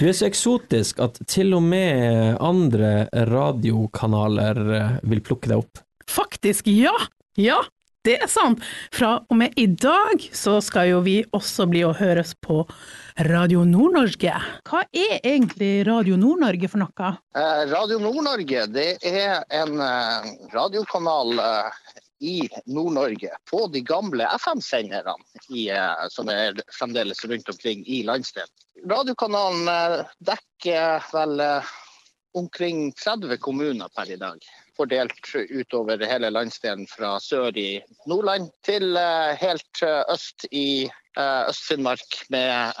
Du 0.00 0.04
er 0.10 0.16
så 0.18 0.28
eksotisk 0.28 1.00
at 1.04 1.20
til 1.30 1.54
og 1.56 1.64
med 1.64 2.36
andre 2.42 3.06
radiokanaler 3.30 4.62
eh, 4.80 4.96
vil 5.08 5.24
plukke 5.24 5.52
deg 5.52 5.64
opp. 5.64 5.84
Faktisk, 6.10 6.68
ja! 6.68 6.92
Ja, 7.40 7.56
det 8.04 8.18
er 8.20 8.28
sant! 8.28 8.60
Fra 8.92 9.14
og 9.32 9.38
med 9.40 9.54
i 9.60 9.64
dag 9.66 10.20
så 10.36 10.58
skal 10.64 10.90
jo 10.90 11.00
vi 11.06 11.16
også 11.36 11.64
bli 11.70 11.80
å 11.86 11.94
høres 11.96 12.34
på 12.44 12.62
Radio 13.24 13.62
Nord-Norge. 13.64 14.34
Hva 14.68 14.82
er 14.92 15.22
egentlig 15.24 15.86
Radio 15.88 16.18
Nord-Norge 16.20 16.68
for 16.68 16.82
noe? 16.82 17.12
Eh, 17.38 17.62
Radio 17.70 18.00
Nord-Norge 18.02 18.66
det 18.74 18.88
er 19.08 19.46
en 19.56 19.80
eh, 19.80 20.28
radiokanal 20.52 21.32
eh, 21.40 21.78
i 22.24 22.34
Nord-Norge 22.68 23.32
på 23.48 23.62
de 23.72 23.80
gamle 23.84 24.28
FM-senderne 24.36 25.16
som 26.12 26.28
er 26.32 26.60
fremdeles 26.76 27.24
rundt 27.28 27.48
omkring 27.52 27.82
i 27.88 28.02
landsdelen. 28.06 28.52
Radiokanalen 28.88 30.04
dekker 30.24 31.04
vel 31.12 31.42
omkring 32.36 32.86
30 33.00 33.36
kommuner 33.44 33.92
per 33.96 34.12
i 34.12 34.20
dag 34.20 34.40
fordelt 34.76 35.34
utover 35.50 36.02
hele 36.06 36.30
landsdelen 36.30 36.86
fra 36.90 37.16
sør 37.22 37.54
i 37.58 37.78
Nordland 38.10 38.50
til 38.66 38.96
eh, 38.98 39.34
helt 39.40 39.82
eh, 39.86 40.02
øst 40.12 40.46
i 40.50 40.84
eh, 40.88 41.42
Øst-Finnmark 41.50 42.16
med, 42.34 42.80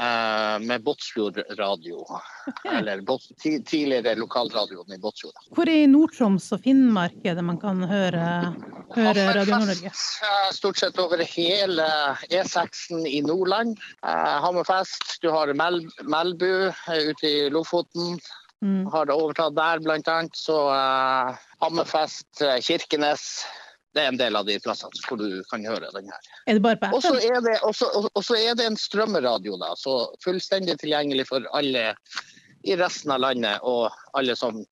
med 0.66 0.82
Båtsfjord 0.82 1.38
radio. 1.58 2.02
Eller 2.76 3.02
tidligere 3.38 4.16
lokalradioen 4.18 4.96
i 4.96 4.98
Båtsfjord. 4.98 5.38
Hvor 5.54 5.70
i 5.70 5.86
Nord-Troms 5.86 6.50
og 6.56 6.64
Finnmark 6.66 7.14
er 7.24 7.38
det 7.38 7.46
man 7.46 7.60
kan 7.62 7.82
høre, 7.86 8.54
høre 8.96 9.26
Radio 9.38 9.54
Nord-Norge? 9.54 9.94
Stort 10.52 10.82
sett 10.82 10.98
over 10.98 11.22
hele 11.22 11.86
E6-en 12.30 13.06
i 13.06 13.20
Nordland. 13.22 13.78
Hammerfest, 14.02 15.20
du 15.22 15.30
har 15.30 15.54
Melbu 15.54 16.50
ute 16.74 17.30
i 17.30 17.50
Lofoten. 17.54 18.18
Mm. 18.64 18.86
Har 18.92 19.06
det 19.06 19.16
overtatt 19.16 19.56
der, 19.56 19.82
bl.a. 19.84 20.16
Så 20.32 20.56
uh, 20.72 21.44
Hammerfest, 21.60 22.30
uh, 22.40 22.56
Kirkenes 22.64 23.44
det 23.94 24.02
er 24.02 24.10
en 24.10 24.18
del 24.18 24.36
av 24.36 24.46
de 24.48 24.56
plassene 24.58 25.04
hvor 25.06 25.20
du 25.20 25.42
kan 25.50 25.62
høre 25.68 25.90
den 25.94 26.08
her. 26.10 26.30
Er 26.50 26.58
det 26.58 26.64
bare 26.64 26.78
på 26.80 26.88
FM? 26.90 26.96
Og 28.10 28.24
så 28.26 28.38
er 28.40 28.56
det 28.58 28.66
en 28.66 28.78
strømmeradio, 28.80 29.54
da, 29.60 29.70
så 29.78 30.08
fullstendig 30.24 30.80
tilgjengelig 30.80 31.28
for 31.30 31.46
alle 31.54 31.92
i 32.64 32.74
resten 32.80 33.12
av 33.14 33.22
landet 33.22 33.62
og 33.62 33.92
alle 34.18 34.34
som 34.38 34.64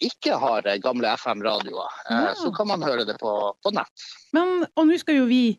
ikke 0.00 0.32
har 0.40 0.64
gamle 0.80 1.10
FM-radioer. 1.12 1.98
Eh, 2.08 2.22
ja. 2.24 2.32
Så 2.38 2.54
kan 2.56 2.70
man 2.70 2.80
høre 2.80 3.04
det 3.04 3.18
på, 3.20 3.34
på 3.60 3.72
nett. 3.76 4.06
Men, 4.32 4.62
og 4.72 4.88
nå 4.88 4.96
skal 4.96 5.18
jo 5.18 5.26
vi 5.28 5.58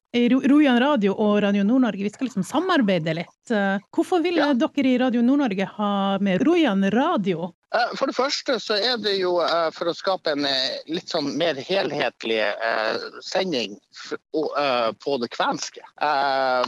Rojan 0.49 0.79
Radio 0.81 1.13
og 1.13 1.43
Radio 1.45 1.61
Nord-Norge 1.67 2.07
vi 2.07 2.09
skal 2.09 2.25
liksom 2.25 2.47
samarbeide 2.47 3.13
litt. 3.21 3.53
Hvorfor 3.93 4.25
vil 4.25 4.41
ja. 4.41 4.49
dere 4.57 4.95
i 4.95 4.97
Radio 4.97 5.21
Nord-Norge 5.21 5.69
ha 5.77 5.91
med 6.25 6.41
Rojan 6.47 6.87
Radio? 6.89 7.51
Eh, 7.75 7.91
For 7.95 8.09
det 8.09 8.15
første 8.17 8.57
så 8.59 8.75
er 8.75 8.97
det 8.99 9.15
jo 9.19 9.37
eh, 9.43 9.69
for 9.75 9.87
å 9.87 9.95
skape 9.95 10.33
en 10.33 10.45
eh, 10.47 10.81
litt 10.91 11.11
sånn 11.11 11.29
mer 11.39 11.55
helhetlig 11.55 12.41
sending 13.23 13.77
på 14.31 15.15
det 15.21 15.29
kvenske. 15.33 15.83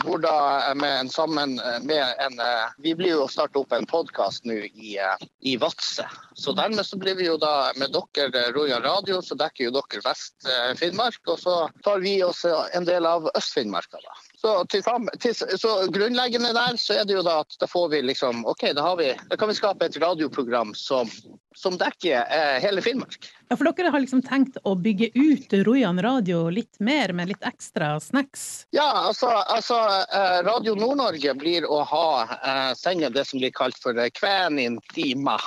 Hvor 0.04 0.22
da 0.24 0.36
med 0.78 0.94
en 1.00 1.10
sammen 1.12 1.56
med 1.88 2.22
en 2.24 2.42
Vi 2.84 2.94
blir 2.98 3.16
jo 3.16 3.24
å 3.26 3.32
starte 3.32 3.60
opp 3.60 3.74
en 3.76 3.88
podkast 3.90 4.46
nå 4.48 4.60
i, 4.68 4.96
i 5.42 5.56
Vadsø. 5.60 6.06
Så 6.36 6.54
dermed 6.58 6.86
så 6.86 7.00
blir 7.00 7.18
vi 7.20 7.28
jo 7.28 7.38
da 7.42 7.72
med 7.80 7.96
dere 7.96 8.46
Rojan 8.56 8.84
Radio, 8.86 9.22
så 9.22 9.38
dekker 9.40 9.70
jo 9.70 9.76
dere 9.80 10.04
Vest-Finnmark. 10.06 11.22
Og 11.28 11.40
så 11.42 11.58
tar 11.86 12.04
vi 12.04 12.20
også 12.26 12.68
en 12.78 12.88
del 12.90 13.08
av 13.10 13.32
Øst-Finnmarka, 13.34 14.02
da. 14.04 14.18
Så, 14.44 14.66
til, 14.66 14.84
til, 15.24 15.36
så 15.60 15.70
grunnleggende 15.88 16.50
der 16.52 16.76
så 16.76 16.98
er 17.00 17.06
det 17.08 17.16
jo 17.16 17.22
da 17.24 17.38
at 17.46 17.56
da 17.62 17.68
får 17.70 17.86
vi 17.94 18.02
liksom 18.10 18.42
OK, 18.52 18.66
da, 18.76 18.84
har 18.84 18.98
vi, 19.00 19.14
da 19.30 19.38
kan 19.40 19.48
vi 19.48 19.56
skape 19.56 19.88
et 19.88 19.96
radioprogram 20.04 20.74
som, 20.76 21.08
som 21.56 21.78
dekker 21.80 22.26
eh, 22.28 22.58
hele 22.60 22.84
Finnmark. 22.84 23.30
Ja, 23.48 23.56
for 23.56 23.72
dere 23.72 23.94
har 23.94 24.04
liksom 24.04 24.20
tenkt 24.28 24.60
å 24.68 24.74
bygge 24.76 25.14
ut 25.16 25.56
Rojan 25.64 26.02
radio 26.04 26.50
litt 26.52 26.76
mer, 26.84 27.14
med 27.16 27.32
litt 27.32 27.48
ekstra 27.48 27.94
snacks? 28.04 28.66
Ja, 28.76 28.90
altså, 29.08 29.30
altså 29.32 29.80
eh, 30.12 30.42
Radio 30.44 30.76
Nord-Norge 30.76 31.38
blir 31.40 31.64
å 31.64 31.80
ha 31.88 32.08
eh, 32.36 32.74
sende 32.76 33.14
det 33.16 33.24
som 33.30 33.40
blir 33.40 33.56
kalt 33.56 33.80
for 33.80 33.96
Kvenintima. 34.20 35.38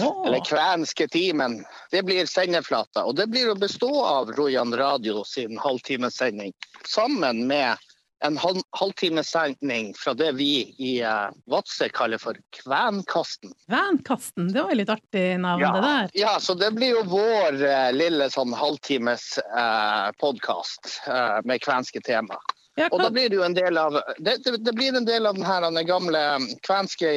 Oh. 0.00 0.24
Eller 0.24 0.40
Kvenske 0.48 1.08
timen. 1.12 1.60
Det 1.92 2.06
blir 2.08 2.24
sendeflata. 2.24 3.04
Og 3.04 3.20
det 3.20 3.28
blir 3.28 3.52
å 3.52 3.58
bestå 3.58 3.92
av 4.06 4.32
Rojan 4.32 4.72
Radio 4.80 5.26
sin 5.28 5.60
halvtimesending 5.60 6.56
sammen 6.88 7.44
med 7.50 7.76
en 8.24 8.36
halv, 8.36 8.60
halvtimesending 8.70 9.94
fra 9.94 10.14
det 10.14 10.32
vi 10.32 10.74
i 10.78 10.92
uh, 11.04 11.30
Vadsø 11.50 11.88
kaller 11.88 12.20
for 12.20 12.36
Kvenkasten. 12.56 13.52
Kvenkasten, 13.66 14.52
det 14.52 14.62
var 14.62 14.76
litt 14.76 14.92
artig 14.92 15.24
navn, 15.40 15.64
det 15.64 15.82
der. 15.86 16.10
ja, 16.20 16.36
så 16.40 16.54
det 16.54 16.72
blir 16.76 16.94
jo 16.98 17.04
vår 17.08 17.60
uh, 17.64 17.90
lille 17.96 18.30
sånn 18.32 18.52
halvtimes 18.56 19.32
uh, 19.54 20.10
podkast 20.20 21.00
uh, 21.08 21.40
med 21.48 21.64
kvenske 21.64 22.02
tema. 22.04 22.36
Og 22.78 23.00
da 23.02 23.10
blir 23.10 23.28
det 23.28 23.36
jo 23.36 23.42
en 23.44 23.54
del 23.56 23.78
av 23.78 23.96
det, 24.22 24.36
det, 24.46 24.72
blir 24.72 24.94
en 24.96 25.04
del 25.04 25.26
av 25.26 25.34
den 25.34 25.44
her 25.44 25.64
den 25.66 25.86
gamle 25.86 26.20
kvenske 26.66 27.10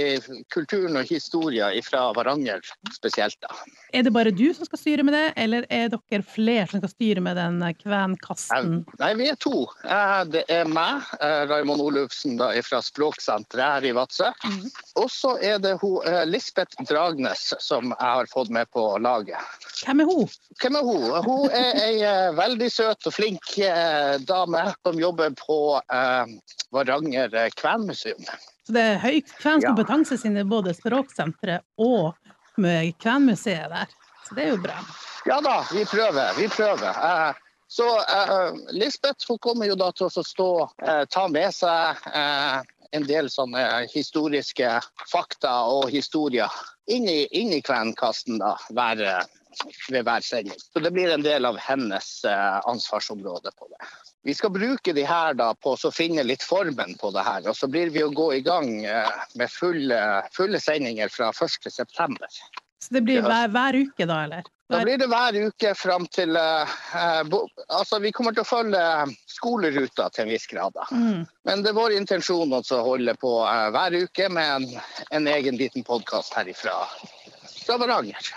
kulturen 0.53 0.97
og 0.99 1.07
historien 1.07 1.77
fra 1.85 2.07
Varanger 2.17 2.63
spesielt. 2.95 3.37
da. 3.41 3.53
er 3.93 4.03
det 4.03 4.11
bare 4.13 4.33
du 4.33 4.47
som 4.53 4.65
skal 4.65 4.81
styre 4.81 5.05
med 5.05 5.13
det, 5.13 5.25
eller 5.37 5.67
er 5.69 5.91
dere 5.93 6.25
flere 6.25 6.65
som 6.71 6.81
skal 6.81 6.91
styre 6.91 7.23
med 7.23 7.37
den 7.37 7.61
eh, 7.63 7.75
kvenkasten? 7.77 8.81
Nei, 8.99 9.11
vi 9.19 9.29
er 9.29 9.37
to. 9.37 9.67
Eh, 9.85 10.23
Det 10.33 10.43
er 10.51 10.65
meg, 10.65 11.05
eh, 11.21 11.43
Raymond 11.49 11.81
Olufsen 11.83 12.37
da, 12.41 12.49
fra 12.65 12.81
Språksenteret 12.81 13.77
her 13.77 13.89
i 13.91 13.93
Vadsø. 13.95 14.31
Mhm. 14.43 14.71
Og 15.03 15.09
så 15.11 15.35
er 15.41 15.59
det 15.61 15.77
hun, 15.81 16.01
Lisbeth 16.29 16.81
Dragnes 16.89 17.53
som 17.59 17.93
jeg 17.93 18.09
har 18.17 18.29
fått 18.31 18.49
med 18.49 18.69
på 18.73 18.97
laget. 19.01 19.37
Hvem 19.83 20.01
er 20.01 20.09
hun? 20.09 20.27
Hvem 20.61 20.77
er 20.79 20.85
hun? 20.87 21.07
Hun 21.25 21.49
er 21.53 21.79
ei 21.85 22.01
veldig 22.37 22.69
søt 22.71 23.07
og 23.09 23.15
flink 23.15 23.55
dame 24.27 24.65
som 24.83 24.99
jobber 24.99 25.33
på 25.37 25.42
eh, 25.93 26.25
Varanger 26.71 27.35
eh, 27.35 27.49
kvenmuseum. 27.59 28.23
Så 28.63 28.73
det 28.75 28.81
er 28.81 28.99
høy 29.03 29.21
kvensk 29.39 29.63
Ja. 29.67 29.73
kompetanse 29.73 30.17
både 30.47 30.73
Språksenteret 30.73 31.61
og 31.77 32.13
Kvenmuseet 33.01 33.69
der. 33.69 33.87
Så 34.27 34.35
det 34.35 34.43
er 34.45 34.49
jo 34.53 34.61
bra. 34.61 34.77
Ja 35.25 35.41
da, 35.41 35.63
vi 35.71 35.85
prøver. 35.85 36.33
Vi 36.37 36.47
prøver. 36.47 36.89
Eh, 36.89 37.33
Så 37.73 37.87
eh, 37.99 38.53
Lisbeth 38.71 39.25
hun 39.27 39.39
kommer 39.41 39.65
jo 39.65 39.73
da 39.75 39.87
til 39.91 40.05
å 40.05 40.23
stå, 40.23 40.69
eh, 40.85 41.05
ta 41.09 41.23
med 41.27 41.49
seg 41.55 41.97
eh, 42.13 42.59
en 42.93 43.07
del 43.09 43.29
sånne 43.33 43.87
historiske 43.89 44.75
fakta 45.09 45.53
og 45.65 45.89
historier 45.89 46.51
inn 46.85 47.07
i, 47.09 47.23
inn 47.33 47.49
i 47.55 47.61
kvenkasten 47.65 48.37
da, 48.37 48.51
hver, 48.69 49.01
ved 49.89 50.05
hver 50.05 50.21
sending. 50.21 50.53
Så 50.59 50.83
det 50.85 50.91
blir 50.93 51.09
en 51.15 51.25
del 51.25 51.45
av 51.49 51.57
hennes 51.57 52.11
ansvarsområde 52.69 53.49
på 53.57 53.71
det. 53.73 53.81
Vi 54.23 54.33
skal 54.33 54.53
bruke 54.55 54.93
de 54.95 55.03
her 55.07 55.35
da 55.35 55.49
på 55.59 55.75
å 55.75 55.91
finne 55.91 56.23
litt 56.23 56.43
formen 56.43 56.95
på 56.99 57.11
det 57.11 57.25
her, 57.27 57.47
og 57.49 57.57
så 57.59 57.67
blir 57.67 57.91
vi 57.91 58.05
å 58.05 58.11
gå 58.13 58.29
i 58.37 58.43
gang 58.45 58.69
eh, 58.85 59.23
med 59.39 59.51
fulle, 59.51 59.99
fulle 60.35 60.61
sendinger 60.63 61.11
fra 61.11 61.31
1.9. 61.35 62.31
Så 62.83 62.95
det 62.95 63.03
blir 63.03 63.23
hver, 63.23 63.51
hver 63.51 63.79
uke, 63.79 64.07
da, 64.07 64.23
eller? 64.25 64.47
Da 64.71 64.79
blir 64.83 64.97
det 64.97 65.07
hver 65.11 65.35
uke 65.47 65.73
fram 65.75 66.07
til 66.11 66.37
eh, 66.39 66.75
eh, 66.97 67.21
bo, 67.29 67.43
Altså, 67.67 67.99
vi 68.03 68.11
kommer 68.15 68.35
til 68.35 68.45
å 68.45 68.47
følge 68.47 68.83
skoleruta 69.29 70.07
til 70.13 70.25
en 70.25 70.33
viss 70.33 70.47
grad. 70.51 70.75
da. 70.75 70.87
mm. 70.91 71.25
Men 71.47 71.65
det 71.65 71.73
er 71.73 71.77
vår 71.77 71.97
intensjon 71.99 72.55
å 72.59 72.63
holde 72.87 73.15
på 73.19 73.35
eh, 73.43 73.67
hver 73.75 73.99
uke 74.05 74.31
med 74.31 74.55
en, 74.55 74.81
en 75.19 75.29
egen 75.35 75.59
liten 75.59 75.85
podkast 75.87 76.35
herifra 76.39 76.79
fra 77.63 77.79
Varanger. 77.79 78.33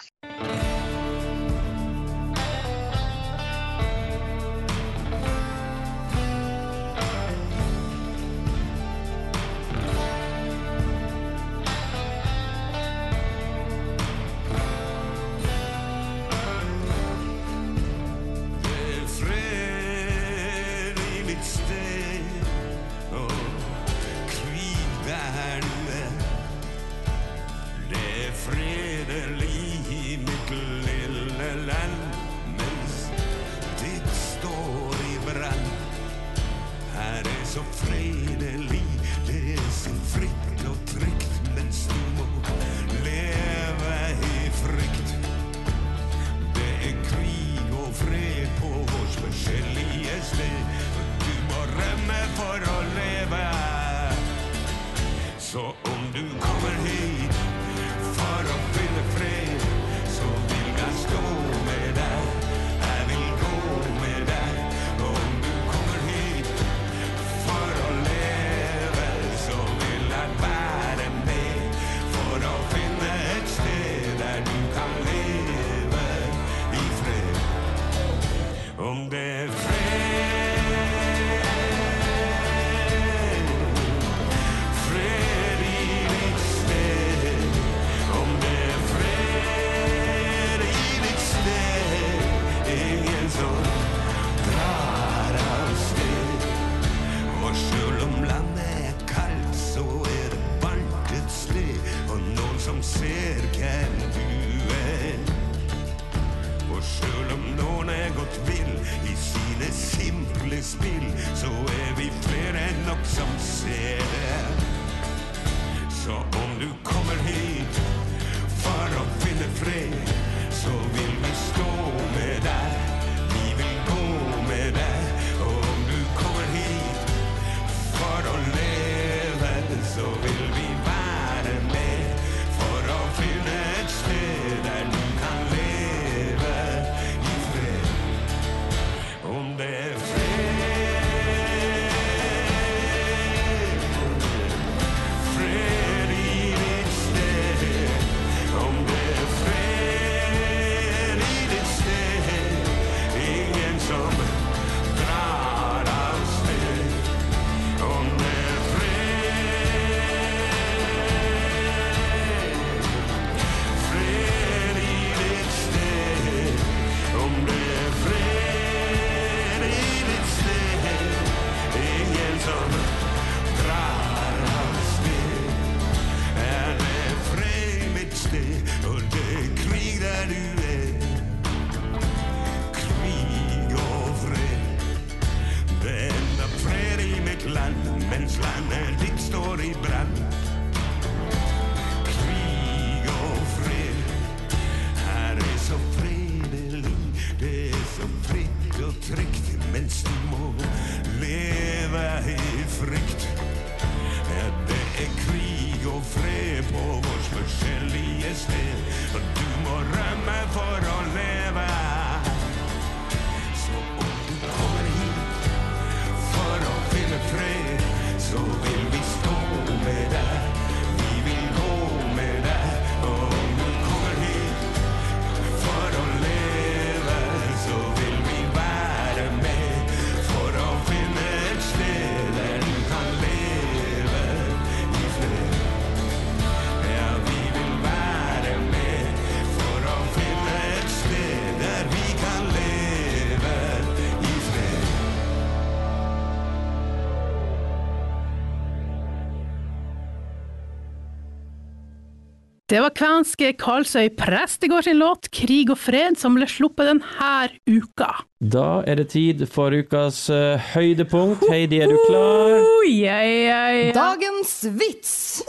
Det 252.66 252.81
var 252.83 252.90
kvenske 252.98 253.52
Karlsøy 253.62 254.09
Prestegård 254.18 254.83
sin 254.88 254.98
låt 254.98 255.29
'Krig 255.31 255.68
og 255.70 255.79
fred', 255.79 256.16
som 256.18 256.35
ble 256.35 256.48
sluppet 256.50 256.88
denne 256.88 257.46
uka. 257.62 258.09
Da 258.42 258.83
er 258.90 258.98
det 258.98 259.12
tid 259.12 259.44
for 259.46 259.70
ukas 259.70 260.24
uh, 260.35 260.59
høydepunkt. 260.74 261.44
Heidi, 261.46 261.79
er 261.79 261.87
du 261.87 261.98
klar? 262.09 262.57
Oh, 262.59 262.83
yeah, 262.83 263.22
yeah, 263.22 263.70
yeah. 263.70 263.94
Dagens 263.94 264.66
vits! 264.74 265.44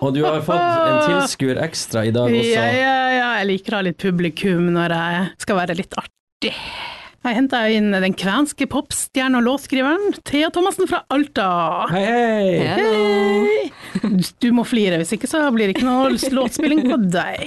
Og 0.00 0.14
du 0.14 0.22
har 0.22 0.38
fått 0.46 0.54
en 0.54 1.02
tilskuer 1.10 1.58
ekstra 1.66 2.06
i 2.06 2.14
dag 2.14 2.30
også. 2.30 2.46
Ja, 2.46 2.70
ja, 2.78 2.94
ja. 3.16 3.28
Jeg 3.40 3.50
liker 3.56 3.74
å 3.74 3.82
ha 3.82 3.88
litt 3.90 3.98
publikum 3.98 4.70
når 4.78 4.94
jeg 5.00 5.28
skal 5.42 5.62
være 5.64 5.78
litt 5.82 5.98
artig. 5.98 6.19
Jeg 6.40 7.36
henta 7.36 7.58
inn 7.68 7.90
den 7.92 8.14
kvenske 8.16 8.64
popstjernen 8.72 9.42
og 9.42 9.44
låtskriveren 9.44 10.14
Thea 10.24 10.48
Thomassen 10.48 10.88
fra 10.88 11.02
Alta. 11.12 11.48
Hei, 11.92 12.04
hei! 12.06 13.66
Hello! 14.00 14.22
Du 14.40 14.46
må 14.56 14.64
flire, 14.64 14.96
hvis 15.02 15.12
ikke 15.12 15.28
så 15.28 15.42
blir 15.52 15.68
det 15.68 15.74
ikke 15.76 15.84
noe 15.84 16.14
låtspilling 16.38 16.80
på 16.86 16.96
deg. 17.12 17.42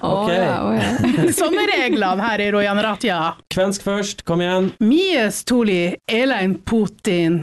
Ok. 0.00 0.30
å 0.32 0.72
ja. 0.72 0.88
Sånn 1.36 1.58
er 1.60 1.68
reglene 1.74 2.24
her 2.24 2.40
i 2.40 2.46
Rojan 2.54 2.80
Ratja. 2.80 3.18
Kvensk 3.52 3.84
først, 3.84 4.24
kom 4.24 4.40
igjen. 4.40 4.70
Mies 4.80 5.42
tuli 5.44 5.82
Elain 6.08 6.56
Putin. 6.64 7.42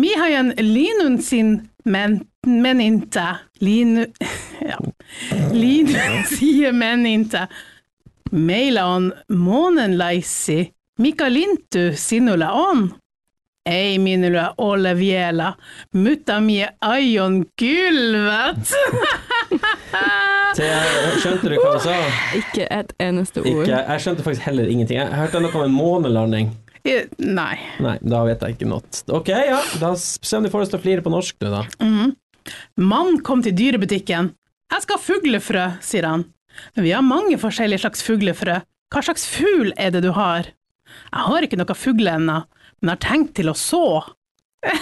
Mi 0.00 0.14
hajan 0.16 0.54
linun 0.56 1.20
sin 1.20 1.58
men, 1.84 2.22
men 2.46 2.80
inte. 2.80 3.34
Linu... 3.60 4.06
Ja. 4.62 4.78
Linun 5.50 6.20
sier 6.30 6.72
men 6.72 7.02
inte. 7.10 7.48
Meillä 8.32 8.86
on 8.86 9.12
monenlaisi. 9.28 10.74
Mikä 10.98 11.32
lintu 11.32 11.78
sinulla 11.94 12.52
on? 12.52 12.94
Ei 13.66 13.98
minulla 13.98 14.54
ole 14.58 14.96
vielä, 14.96 15.54
mutta 15.94 16.40
minä 16.40 16.72
aion 16.80 17.44
kylvät. 17.58 18.56
Thea, 20.56 20.80
skjønte 21.20 21.48
du 21.48 21.60
hva 21.62 21.70
hun 21.76 21.80
sa? 21.84 21.94
Ikke 22.40 22.66
et 22.70 22.90
eneste 23.00 23.40
ord. 23.40 23.62
Ikke. 23.68 23.78
Jeg 23.78 24.02
skjønte 24.04 24.24
faktisk 24.26 24.44
heller 24.48 24.66
ingenting. 24.68 24.98
Jeg 25.00 25.14
hørte 25.16 25.40
noe 25.40 25.54
om 25.54 25.64
en 25.68 25.72
månelanding. 25.76 26.50
Eh, 26.84 27.06
Nei. 27.22 27.54
Nei, 27.80 27.94
da 28.02 28.24
vet 28.26 28.42
jeg 28.42 28.56
ikke 28.56 28.66
noe. 28.68 28.82
Ok, 29.14 29.30
ja, 29.30 29.60
da 29.80 29.92
se 29.96 30.36
om 30.36 30.44
du 30.44 30.50
får 30.52 30.64
oss 30.66 30.72
til 30.74 30.80
å 30.80 30.82
flire 30.82 31.04
på 31.06 31.12
norsk 31.14 31.38
du, 31.40 31.48
da. 31.52 31.62
Mann 32.82 33.20
kom 33.22 33.44
til 33.46 33.54
dyrebutikken. 33.56 34.32
Jeg 34.72 34.84
skal 34.84 34.98
ha 34.98 35.04
fuglefrø, 35.06 35.66
sier 35.84 36.08
han. 36.10 36.26
Men 36.76 36.86
vi 36.86 36.94
har 36.94 37.04
mange 37.06 37.38
forskjellige 37.40 37.84
slags 37.84 38.04
fuglefrø. 38.06 38.58
Hva 38.92 39.04
slags 39.04 39.24
fugl 39.28 39.72
er 39.80 39.94
det 39.94 40.02
du 40.04 40.10
har? 40.16 40.50
Jeg 41.12 41.28
har 41.28 41.46
ikke 41.46 41.58
noe 41.60 41.76
fugle 41.78 42.12
ennå, 42.18 42.42
men 42.80 42.92
har 42.92 43.00
tenkt 43.02 43.34
til 43.38 43.52
å 43.52 43.56
så. 43.56 43.84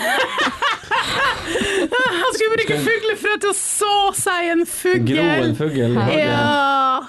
Han 2.11 2.35
skulle 2.37 2.57
bruke 2.59 2.77
fuglefrø 2.85 3.37
til 3.45 3.53
å 3.53 3.57
så 3.57 3.93
seg 4.19 4.51
en 4.57 4.67
fugl. 4.69 5.07
Gro 5.15 5.25
en 5.47 5.57
fugl. 5.59 5.97
Ja. 6.15 7.01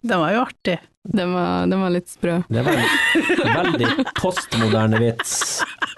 Den 0.00 0.18
var 0.20 0.32
jo 0.34 0.42
artig. 0.44 0.78
Den 1.04 1.34
var, 1.36 1.66
den 1.68 1.80
var 1.84 1.90
litt 1.92 2.08
sprø. 2.08 2.38
Det 2.48 2.62
var 2.64 2.78
en 2.80 3.58
veldig 3.58 4.04
postmoderne 4.16 5.00
vits. 5.02 5.34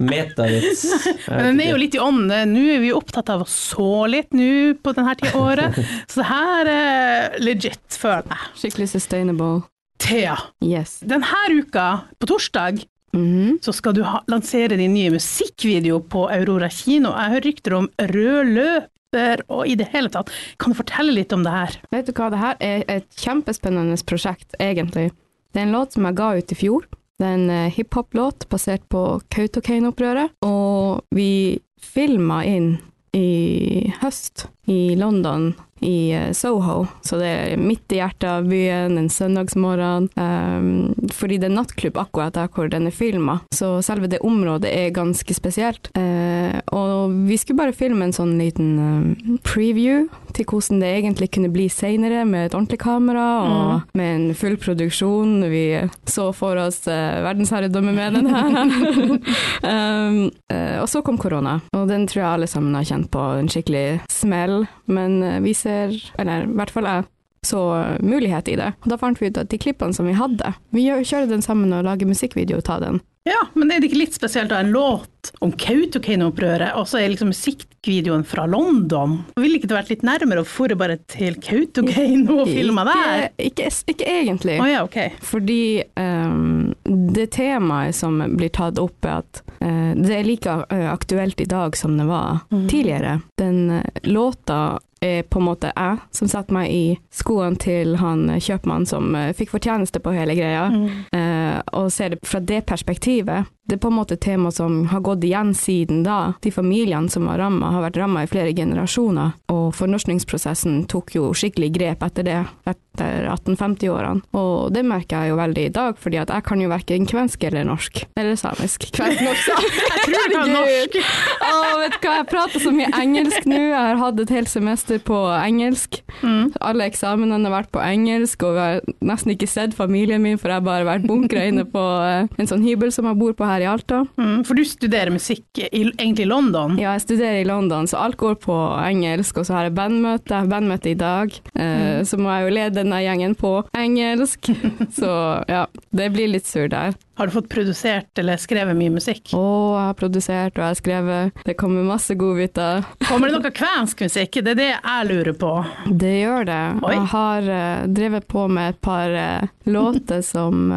Metavits. 0.03 0.83
Men 1.31 1.53
den 1.53 1.61
er 1.63 1.71
jo 1.71 1.79
litt 1.79 1.95
i 1.95 2.01
ånden. 2.03 2.51
Nå 2.57 2.65
er 2.75 2.83
vi 2.83 2.91
opptatt 2.95 3.31
av 3.33 3.45
å 3.45 3.49
så 3.51 3.87
litt 4.11 4.35
nå 4.37 4.49
på 4.83 4.95
denne 4.97 5.15
tida 5.21 5.39
året, 5.39 5.79
så 6.11 6.21
det 6.25 6.27
her 6.33 6.73
er 6.73 7.39
legit, 7.43 7.87
føler 8.03 8.27
jeg. 8.35 8.51
Skikkelig 8.65 8.91
sustainable. 8.97 9.63
Thea, 10.03 10.35
Yes. 10.61 10.99
denne 11.07 11.47
uka, 11.55 11.87
på 12.21 12.29
torsdag, 12.29 12.83
Mhm. 13.17 13.59
så 13.63 13.73
skal 13.73 13.95
du 13.97 14.03
ha, 14.07 14.23
lansere 14.29 14.77
din 14.77 14.95
nye 14.95 15.11
musikkvideo 15.15 16.01
på 16.09 16.27
Aurora 16.31 16.69
kino. 16.69 17.11
Jeg 17.17 17.33
hører 17.35 17.47
rykter 17.49 17.75
om 17.75 17.89
rød 17.99 18.53
løper 18.55 19.43
og 19.49 19.67
i 19.67 19.75
det 19.75 19.89
hele 19.93 20.11
tatt. 20.13 20.31
Kan 20.59 20.73
du 20.73 20.77
fortelle 20.77 21.13
litt 21.13 21.33
om 21.33 21.45
det 21.47 21.53
her? 21.53 21.79
Vet 21.91 22.07
du 22.07 22.13
hva, 22.13 22.31
det 22.31 22.43
her 22.43 22.57
er 22.61 22.85
et 22.89 23.09
kjempespennende 23.17 23.97
prosjekt, 24.05 24.55
egentlig. 24.61 25.11
Det 25.53 25.63
er 25.63 25.69
en 25.69 25.77
låt 25.77 25.97
som 25.97 26.05
jeg 26.05 26.19
ga 26.19 26.35
ut 26.37 26.53
i 26.53 26.59
fjor. 26.59 26.89
Det 27.17 27.25
er 27.25 27.39
en 27.39 27.51
eh, 27.51 27.73
hiphop-låt 27.73 28.45
basert 28.53 28.85
på 28.93 29.23
Kautokeino-opprøret, 29.33 30.35
og 30.45 31.07
vi 31.17 31.59
filma 31.81 32.43
inn 32.45 32.77
i 33.17 33.89
høst 34.03 34.51
i 34.67 34.97
London, 34.99 35.53
i 35.81 36.13
eh, 36.13 36.33
Soho, 36.33 36.87
så 37.05 37.19
det 37.21 37.29
er 37.29 37.61
midt 37.61 37.93
i 37.93 38.01
hjertet 38.01 38.29
av 38.31 38.49
byen, 38.49 38.99
en 38.99 39.11
søndagsmorgen, 39.13 40.11
Um, 40.17 40.95
fordi 41.13 41.37
det 41.41 41.49
er 41.51 41.55
nattklubb 41.57 41.99
akkurat 42.01 42.35
der 42.37 42.49
hvor 42.53 42.71
den 42.71 42.89
er 42.89 42.95
filma, 42.95 43.39
så 43.55 43.77
selve 43.85 44.09
det 44.11 44.23
området 44.25 44.71
er 44.73 44.95
ganske 44.95 45.35
spesielt. 45.37 45.91
Uh, 45.97 46.57
og 46.75 47.13
vi 47.29 47.37
skulle 47.41 47.61
bare 47.61 47.77
filme 47.77 48.07
en 48.07 48.15
sånn 48.17 48.37
liten 48.41 48.71
um, 48.81 49.39
preview 49.45 50.07
til 50.37 50.49
hvordan 50.49 50.81
det 50.83 50.93
egentlig 50.99 51.31
kunne 51.37 51.51
bli 51.53 51.69
seinere, 51.73 52.25
med 52.29 52.49
et 52.49 52.57
ordentlig 52.57 52.81
kamera 52.83 53.27
og 53.45 53.97
med 53.99 54.13
en 54.15 54.27
full 54.37 54.57
produksjon. 54.61 55.39
Vi 55.53 55.65
så 56.09 56.31
for 56.37 56.61
oss 56.61 56.83
uh, 56.89 57.23
verdensherredømme 57.27 57.95
med 57.97 58.19
den 58.19 58.31
her. 58.33 58.57
um, 58.57 60.21
uh, 60.55 60.77
og 60.81 60.89
så 60.93 61.05
kom 61.05 61.21
korona, 61.21 61.59
og 61.77 61.89
den 61.93 62.09
tror 62.09 62.23
jeg 62.23 62.31
alle 62.33 62.51
sammen 62.51 62.77
har 62.79 62.89
kjent 62.89 63.13
på, 63.13 63.27
en 63.37 63.53
skikkelig 63.53 63.87
smell. 64.13 64.56
Men 64.91 65.21
eh, 65.23 65.41
vi 65.45 65.53
ser, 65.57 65.95
eller 66.21 66.47
i 66.47 66.57
hvert 66.59 66.73
fall 66.73 66.89
jeg, 66.91 67.07
så 67.47 67.61
mulighet 68.03 68.49
i 68.51 68.57
det. 68.59 68.73
Og 68.83 68.89
da 68.91 68.99
fant 68.99 69.21
vi 69.21 69.31
ut 69.31 69.39
at 69.39 69.51
de 69.53 69.59
klippene 69.61 69.95
som 69.95 70.09
vi 70.09 70.17
hadde, 70.19 70.51
vi 70.75 70.89
kjører 70.89 71.29
den 71.31 71.45
sammen 71.45 71.75
og 71.77 71.85
lager 71.87 72.09
musikkvideo 72.09 72.59
ut 72.59 72.73
av 72.73 72.83
den. 72.83 72.99
Ja, 73.27 73.47
men 73.55 73.73
er 73.73 73.81
det 73.81 73.91
ikke 73.91 74.05
litt 74.05 74.15
spesielt 74.15 74.53
av 74.55 74.63
en 74.63 74.71
låt 74.71 75.33
om 75.43 75.51
Kautokeino-opprøret, 75.53 76.77
og 76.79 76.87
så 76.87 77.01
er 77.01 77.11
liksom 77.11 77.33
musikkvideoen 77.33 78.23
fra 78.25 78.45
London? 78.47 79.19
Ville 79.35 79.59
ikke 79.59 79.71
det 79.73 79.79
vært 79.81 79.91
litt 79.91 80.05
nærmere 80.07 80.45
å 80.45 80.67
dra 80.71 80.79
bare 80.79 80.99
til 81.11 81.35
Kautokeino 81.43 82.39
og 82.45 82.53
filme 82.53 82.87
der? 82.87 83.27
Ikke, 83.35 83.67
ikke, 83.67 83.97
ikke 83.97 84.15
egentlig. 84.21 84.61
Oh, 84.63 84.71
ja, 84.71 84.85
okay. 84.87 85.17
Fordi 85.27 85.83
um, 85.99 86.71
det 86.87 87.33
temaet 87.35 87.99
som 87.99 88.23
blir 88.39 88.55
tatt 88.55 88.79
opp, 88.79 89.03
er 89.03 89.25
at 89.25 89.43
uh, 89.59 89.93
det 89.99 90.21
er 90.21 90.27
like 90.27 90.59
eh, 90.71 90.87
aktuelt 90.93 91.41
i 91.43 91.51
dag 91.51 91.77
som 91.77 91.99
det 91.99 92.07
var 92.07 92.45
tidligere. 92.71 93.21
Den 93.41 93.81
eh, 93.81 94.03
låta 94.07 94.79
er 95.01 95.23
på 95.23 95.39
en 95.39 95.45
måte 95.45 95.71
jeg 95.75 95.99
som 96.15 96.29
satte 96.31 96.55
meg 96.57 96.71
i 96.73 96.85
skoene 97.15 97.59
til 97.61 97.99
han 98.01 98.31
kjøpmannen 98.41 98.89
som 98.89 99.13
fikk 99.37 99.53
fortjeneste 99.53 100.01
på 100.03 100.15
hele 100.17 100.35
greia, 100.39 100.71
eh, 101.13 101.46
og 101.73 101.93
ser 101.93 102.15
det 102.15 102.23
fra 102.27 102.41
det 102.41 102.65
perspektivet. 102.69 103.53
Det 103.67 103.75
er 103.75 103.83
på 103.83 103.91
en 103.91 103.97
måte 103.99 104.15
et 104.15 104.23
tema 104.23 104.53
som 104.55 104.85
har 104.93 105.03
gått 105.03 105.25
igjen 105.27 105.51
siden 105.55 106.05
da. 106.07 106.37
De 106.43 106.53
familiene 106.55 107.11
som 107.11 107.27
var 107.27 107.41
ramma, 107.43 107.73
har 107.75 107.83
vært 107.89 107.99
ramma 107.99 108.23
i 108.23 108.29
flere 108.31 108.53
generasjoner, 108.55 109.33
og 109.51 109.73
fornorskningsprosessen 109.75 110.85
tok 110.91 111.17
jo 111.17 111.33
skikkelig 111.35 111.73
grep 111.75 112.05
etter 112.07 112.29
det, 112.29 112.37
etter 112.71 113.27
1850-årene. 113.33 114.23
Og 114.39 114.71
det 114.75 114.85
merker 114.87 115.25
jeg 115.25 115.33
jo 115.33 115.41
veldig 115.41 115.65
i 115.67 115.73
dag, 115.75 115.99
fordi 115.99 116.21
at 116.23 116.31
jeg 116.31 116.47
kan 116.47 116.63
jo 116.63 116.71
verken 116.71 117.09
kvensk 117.11 117.49
eller 117.49 117.67
norsk. 117.67 118.05
Eller 118.15 118.39
samisk. 118.39 118.87
Kvensk 118.95 119.25
norsk, 119.27 119.51
samisk. 119.51 119.83
Norsk. 120.37 120.97
Å, 121.43 121.51
vet 121.81 121.97
du 121.97 122.07
hva, 122.07 122.13
jeg 122.21 122.27
prater 122.31 122.63
så 122.63 122.71
mye 122.75 122.91
engelsk 123.01 123.49
nå. 123.49 123.59
Jeg 123.59 123.75
har 123.75 123.99
hatt 123.99 124.21
et 124.23 124.33
helt 124.37 124.51
semester 124.51 125.01
på 125.03 125.17
engelsk. 125.35 125.99
Mm. 126.21 126.53
Alle 126.63 126.87
eksamenene 126.87 127.49
har 127.49 127.55
vært 127.57 127.73
på 127.75 127.83
engelsk, 127.83 128.47
og 128.47 128.61
jeg 128.61 128.79
har 128.79 128.97
nesten 129.11 129.35
ikke 129.35 129.51
sett 129.51 129.75
familien 129.77 130.23
min, 130.23 130.39
for 130.39 130.53
jeg 130.53 130.61
har 130.61 130.67
bare 130.67 130.87
vært 130.87 131.09
bunkra 131.09 131.46
inne 131.51 131.67
på 131.71 131.83
eh, 132.07 132.29
en 132.41 132.51
sånn 132.51 132.65
hybel 132.67 132.93
som 132.95 133.09
jeg 133.09 133.19
bor 133.21 133.35
på 133.37 133.49
her 133.49 133.65
i 133.65 133.69
Alta. 133.71 134.03
Mm, 134.19 134.43
for 134.47 134.59
du 134.59 134.65
studerer 134.67 135.13
musikk 135.15 135.47
i, 135.63 135.87
egentlig 135.89 136.27
i 136.27 136.31
London? 136.31 136.77
Ja, 136.81 136.95
jeg 136.97 137.07
studerer 137.07 137.41
i 137.41 137.49
London, 137.49 137.89
så 137.91 138.01
alt 138.05 138.19
går 138.21 138.39
på 138.43 138.57
engelsk, 138.83 139.41
og 139.41 139.49
så 139.49 139.59
har 139.59 139.69
jeg 139.69 139.77
bandmøte. 139.79 140.33
Jeg 140.33 140.45
har 140.45 140.53
bandmøte 140.53 140.93
i 140.93 140.99
dag, 140.99 141.35
eh, 141.55 142.03
så 142.07 142.21
må 142.21 142.33
jeg 142.33 142.47
jo 142.47 142.55
lede 142.59 142.79
denne 142.81 143.03
gjengen 143.05 143.37
på 143.39 143.57
engelsk. 143.77 144.53
Så 144.97 145.09
ja, 145.51 145.67
det 145.97 146.07
blir 146.15 146.31
litt 146.31 146.47
sur 146.49 146.69
der. 146.73 146.95
Har 147.17 147.27
du 147.27 147.33
fått 147.33 147.49
produsert 147.49 148.19
eller 148.19 148.37
skrevet 148.37 148.77
mye 148.77 148.93
musikk? 148.93 149.31
Og 149.33 149.73
jeg 149.73 149.85
har 149.87 149.95
produsert, 149.97 150.59
og 150.59 150.61
jeg 150.61 150.69
har 150.69 150.77
skrevet. 150.77 151.45
Det 151.47 151.55
kommer 151.57 151.87
masse 151.89 152.13
godbiter. 152.19 152.85
Kommer 153.09 153.31
det 153.33 153.39
noe 153.39 153.53
kvensk 153.57 154.03
musikk? 154.05 154.37
Det 154.45 154.53
er 154.53 154.59
det 154.59 154.69
jeg 154.75 155.09
lurer 155.09 155.39
på. 155.41 155.53
Det 155.89 156.13
gjør 156.13 156.45
det. 156.51 156.61
Oi. 156.85 156.93
Jeg 156.93 157.07
har 157.15 157.49
uh, 157.49 157.87
drevet 157.89 158.29
på 158.29 158.45
med 158.53 158.75
et 158.75 158.81
par 158.85 159.17
uh, 159.17 159.55
låter 159.65 160.21
som 160.21 160.69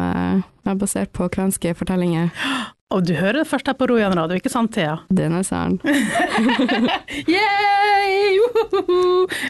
er 0.70 0.78
basert 0.80 1.12
på 1.16 1.28
kvenske 1.32 1.74
fortellinger. 1.78 2.30
Og 2.90 3.04
du 3.06 3.12
hører 3.14 3.36
det 3.38 3.46
først 3.46 3.68
her 3.70 3.76
på 3.78 3.86
Rojan 3.86 4.16
radio, 4.18 4.34
ikke 4.40 4.50
sant 4.50 4.72
Thea? 4.74 4.96
Den 5.14 5.36
er 5.38 5.44
særen. 5.46 5.78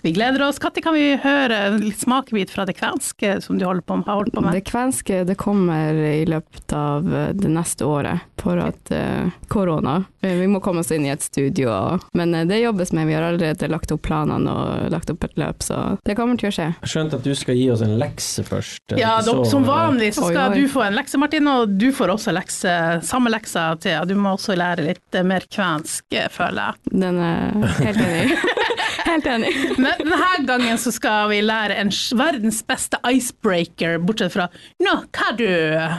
Vi 0.04 0.12
gleder 0.12 0.42
oss. 0.44 0.60
Når 0.60 0.82
kan 0.84 0.92
vi 0.92 1.16
høre 1.22 1.56
en 1.70 1.92
smakebit 1.96 2.50
fra 2.52 2.66
det 2.68 2.76
kvenske 2.76 3.40
som 3.40 3.56
du 3.56 3.64
holder 3.64 3.80
på, 3.86 3.94
har 4.04 4.18
holdt 4.20 4.34
på 4.34 4.42
med? 4.44 4.52
Det 4.58 4.68
kvenske 4.68 5.22
det 5.24 5.38
kommer 5.40 5.96
i 5.96 6.26
løpet 6.28 6.72
av 6.76 7.08
eh, 7.08 7.32
det 7.32 7.48
neste 7.48 7.88
året, 7.88 8.18
for 8.40 8.60
at 8.60 8.92
eh, 8.92 9.32
korona 9.48 10.04
eh, 10.19 10.19
Vi 10.22 10.46
må 10.52 10.60
komme 10.60 10.80
oss 10.84 10.90
inn 10.92 11.06
i 11.06 11.10
et 11.12 11.22
studio, 11.24 11.72
men 12.14 12.34
eh, 12.34 12.44
det 12.44 12.58
jobbes 12.60 12.92
med. 12.92 13.06
Vi 13.08 13.14
har 13.16 13.22
allerede 13.30 13.68
lagt 13.72 13.92
opp 13.94 14.02
planene 14.04 14.52
og 14.52 14.90
lagt 14.92 15.10
opp 15.10 15.24
et 15.24 15.36
løp, 15.40 15.62
så 15.64 15.96
det 16.04 16.16
kommer 16.18 16.36
til 16.40 16.50
å 16.50 16.52
skje. 16.52 16.66
Jeg 16.82 16.90
skjønte 16.92 17.14
at 17.20 17.24
du 17.24 17.34
skal 17.34 17.56
gi 17.56 17.70
oss 17.72 17.80
en 17.86 17.96
lekse 18.00 18.44
først. 18.44 18.80
eh, 18.92 18.98
Ja, 19.00 19.20
så- 19.24 19.46
som 19.48 19.64
vanlig 19.64 20.12
så 20.14 20.28
skal 20.28 20.52
oi. 20.52 20.60
du 20.60 20.68
få 20.68 20.84
en 20.86 20.94
lekse, 20.94 21.16
Martin, 21.18 21.46
og 21.48 21.78
du 21.78 21.90
får 21.92 22.08
også 22.16 22.34
lekse, 22.36 23.02
samme 23.02 23.30
leksa, 23.32 23.78
Thea. 23.80 24.04
Du 24.04 24.14
må 24.14 24.34
også 24.36 24.56
lære 24.56 24.84
litt 24.84 25.14
eh, 25.14 25.22
mer 25.22 25.40
kvensk, 25.50 26.02
eh, 26.12 26.28
føler 26.28 26.74
jeg. 26.74 27.00
Den 27.00 27.18
er 27.18 27.52
helt 27.80 27.96
enig. 27.96 28.38
helt 29.10 29.24
enig. 29.26 29.54
Men 29.78 29.94
denne 30.04 30.46
gangen 30.46 30.76
så 30.78 30.92
skal 30.92 31.28
vi 31.30 31.40
lære 31.40 31.78
en 31.80 31.88
verdens 32.18 32.62
beste 32.68 32.98
icebreaker, 33.08 33.98
bortsett 34.04 34.32
fra 34.32 34.48
'nå, 34.82 35.04
hva 35.12 35.36
du?' 35.36 35.98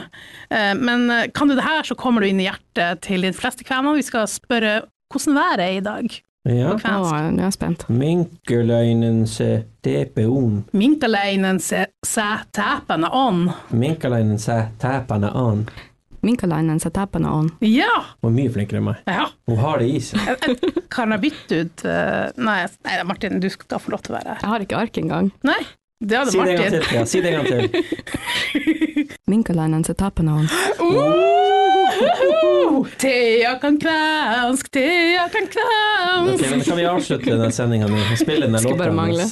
Eh, 0.52 0.74
Men 0.74 1.10
eh, 1.10 1.26
kan 1.34 1.48
du 1.48 1.54
det 1.54 1.64
her, 1.64 1.82
så 1.82 1.94
kommer 1.96 2.20
du 2.20 2.26
inn 2.28 2.38
i 2.40 2.44
hjertet 2.46 3.00
til 3.00 3.22
de 3.22 3.30
fleste 3.32 3.64
kvenene. 3.64 3.94
Vi 3.96 4.02
skal 4.02 4.11
spørre 4.30 4.82
hvordan 5.12 5.34
været 5.36 5.60
er 5.60 5.78
i 5.78 5.80
dag 5.84 6.20
Ja. 6.44 6.72
på 6.74 6.88
Å, 6.90 7.10
nå 7.30 7.38
er 7.38 7.44
jeg 7.44 7.52
spent. 7.54 7.84
Minkeleinense 7.88 9.36
se 9.36 9.64
tepeon. 9.84 10.64
Minkeleinense 10.72 11.86
se 12.04 12.24
täpänä 12.52 13.10
on. 13.12 13.50
Minkeleinense 13.70 14.68
se 14.80 15.28
on. 15.34 15.66
Minkalainen 16.22 16.80
se 16.80 16.90
täpene 16.90 17.28
on. 17.28 17.48
Ja! 17.60 17.90
Hun 18.22 18.30
er 18.32 18.36
mye 18.42 18.50
flinkere 18.54 18.78
enn 18.78 18.84
meg. 18.86 18.96
ja. 19.10 19.24
Hun 19.50 19.58
har 19.58 19.78
det 19.82 19.88
i 19.90 20.00
seg. 20.00 20.20
Kan 20.90 21.10
jeg 21.10 21.20
bytte 21.24 21.60
ut 21.64 21.82
eh, 21.84 22.28
Nei, 22.38 22.60
nei, 22.86 22.98
Martin, 23.04 23.40
du 23.42 23.48
skal 23.50 23.80
få 23.82 23.90
lov 23.90 24.02
til 24.06 24.14
å 24.14 24.18
være 24.20 24.28
her. 24.36 24.38
Jeg 24.44 24.50
har 24.52 24.60
ikke 24.66 24.76
ark 24.78 24.98
engang. 25.02 25.32
Nei, 25.42 25.58
det 26.02 26.18
hadde 26.20 26.30
Si 26.30 26.38
det 26.38 26.46
en 26.46 26.62
gang 26.62 26.70
Martin. 26.70 26.82
til. 26.86 26.96
Ja, 26.98 27.04
si 27.10 27.20
det 27.20 27.32
en 27.32 27.38
gang 27.38 27.48
til. 27.50 29.16
Minkalainen 29.34 29.82
se 29.84 29.94
täpene 29.98 30.32
on. 30.44 30.46
Uh, 30.78 31.81
Thea 32.98 33.54
kan 33.60 33.76
kvensk, 33.80 34.68
Thea 34.72 35.28
kan 35.32 35.44
Ok, 35.46 35.54
kvensk. 35.56 36.50
men 36.50 36.60
Kan 36.66 36.76
vi 36.76 36.84
avslutte 36.86 37.30
denne 37.30 37.50
sendinga 37.52 37.86
nå? 37.90 37.98
Spille 38.20 38.46
den 38.46 38.58
Skulle 38.58 38.78
bare 38.78 38.90
låta 38.90 39.02
mangle. 39.02 39.24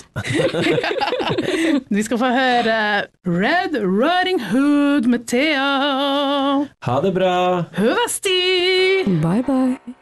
Vi 1.96 2.02
skal 2.06 2.18
få 2.18 2.30
høre 2.34 2.76
Red 3.26 3.76
Riding 3.84 4.40
Hood 4.50 5.06
med 5.10 5.26
Thea. 5.30 5.70
Ha 6.86 7.00
det 7.04 7.14
bra! 7.14 7.64
Høvesti! 7.78 8.38
Bye, 9.22 9.42
bye. 9.46 9.99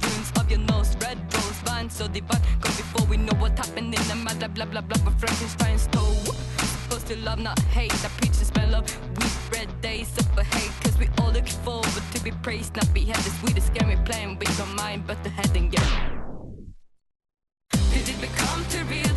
dreams 0.00 0.32
of 0.36 0.50
your 0.50 0.60
nose, 0.60 0.96
red 1.00 1.18
rose 1.34 1.60
vines. 1.64 1.94
so 1.94 2.08
divine. 2.08 2.42
Come 2.60 2.74
before 2.82 3.06
we 3.06 3.16
know 3.16 3.36
what 3.38 3.56
happened 3.58 3.94
in 3.94 4.08
the 4.08 4.16
matter, 4.16 4.48
blah 4.48 4.66
blah 4.66 4.80
blah. 4.80 5.00
But 5.04 5.14
Frankenstein's 5.20 5.86
toe 5.88 6.14
supposed 6.90 7.06
to 7.06 7.16
love, 7.18 7.38
not 7.38 7.58
hate. 7.76 7.92
I 8.04 8.08
preach 8.18 8.36
and 8.38 8.46
spell 8.46 8.68
love. 8.68 8.84
We 9.18 9.26
spread 9.26 9.68
days 9.80 10.10
of 10.18 10.26
hate, 10.54 10.72
cause 10.82 10.98
we 10.98 11.08
all 11.18 11.32
look 11.32 11.48
forward 11.48 12.04
to 12.14 12.24
be 12.24 12.32
praised, 12.42 12.74
not 12.76 12.92
be 12.92 13.04
had. 13.04 13.16
The 13.16 13.30
sweetest 13.38 13.68
scare 13.68 13.86
me 13.86 13.96
with 14.38 14.58
your 14.58 14.66
mind, 14.74 15.06
but 15.06 15.22
the 15.22 15.30
head 15.30 15.56
and 15.56 15.72
yeah. 15.72 16.10
Did 17.92 18.08
it 18.08 18.20
become 18.20 18.64
to 18.70 18.84
real? 18.84 19.09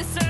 the 0.00 0.20
sun. 0.20 0.29